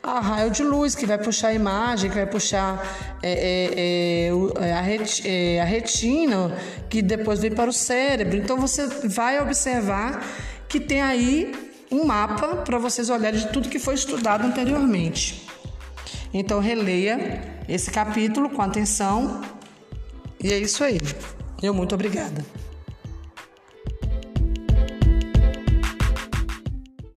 A 0.01 0.19
raio 0.19 0.49
de 0.49 0.63
luz 0.63 0.95
que 0.95 1.05
vai 1.05 1.17
puxar 1.17 1.49
a 1.49 1.53
imagem, 1.53 2.09
que 2.09 2.15
vai 2.15 2.25
puxar 2.25 2.81
é, 3.21 4.29
é, 4.29 4.67
é, 4.67 4.73
a, 4.73 4.81
ret, 4.81 5.21
é, 5.25 5.61
a 5.61 5.63
retina, 5.63 6.57
que 6.89 7.01
depois 7.01 7.39
vem 7.39 7.51
para 7.51 7.69
o 7.69 7.73
cérebro. 7.73 8.35
Então 8.35 8.57
você 8.57 8.87
vai 9.03 9.39
observar 9.39 10.25
que 10.67 10.79
tem 10.79 11.01
aí 11.01 11.51
um 11.91 12.05
mapa 12.05 12.55
para 12.57 12.79
vocês 12.79 13.09
olharem 13.09 13.39
de 13.39 13.47
tudo 13.49 13.69
que 13.69 13.77
foi 13.77 13.93
estudado 13.93 14.45
anteriormente. 14.45 15.47
Então 16.33 16.59
releia 16.59 17.41
esse 17.67 17.91
capítulo 17.91 18.49
com 18.49 18.61
atenção 18.61 19.41
e 20.41 20.51
é 20.51 20.57
isso 20.57 20.83
aí. 20.83 20.99
Eu 21.61 21.73
muito 21.73 21.93
obrigada. 21.93 22.43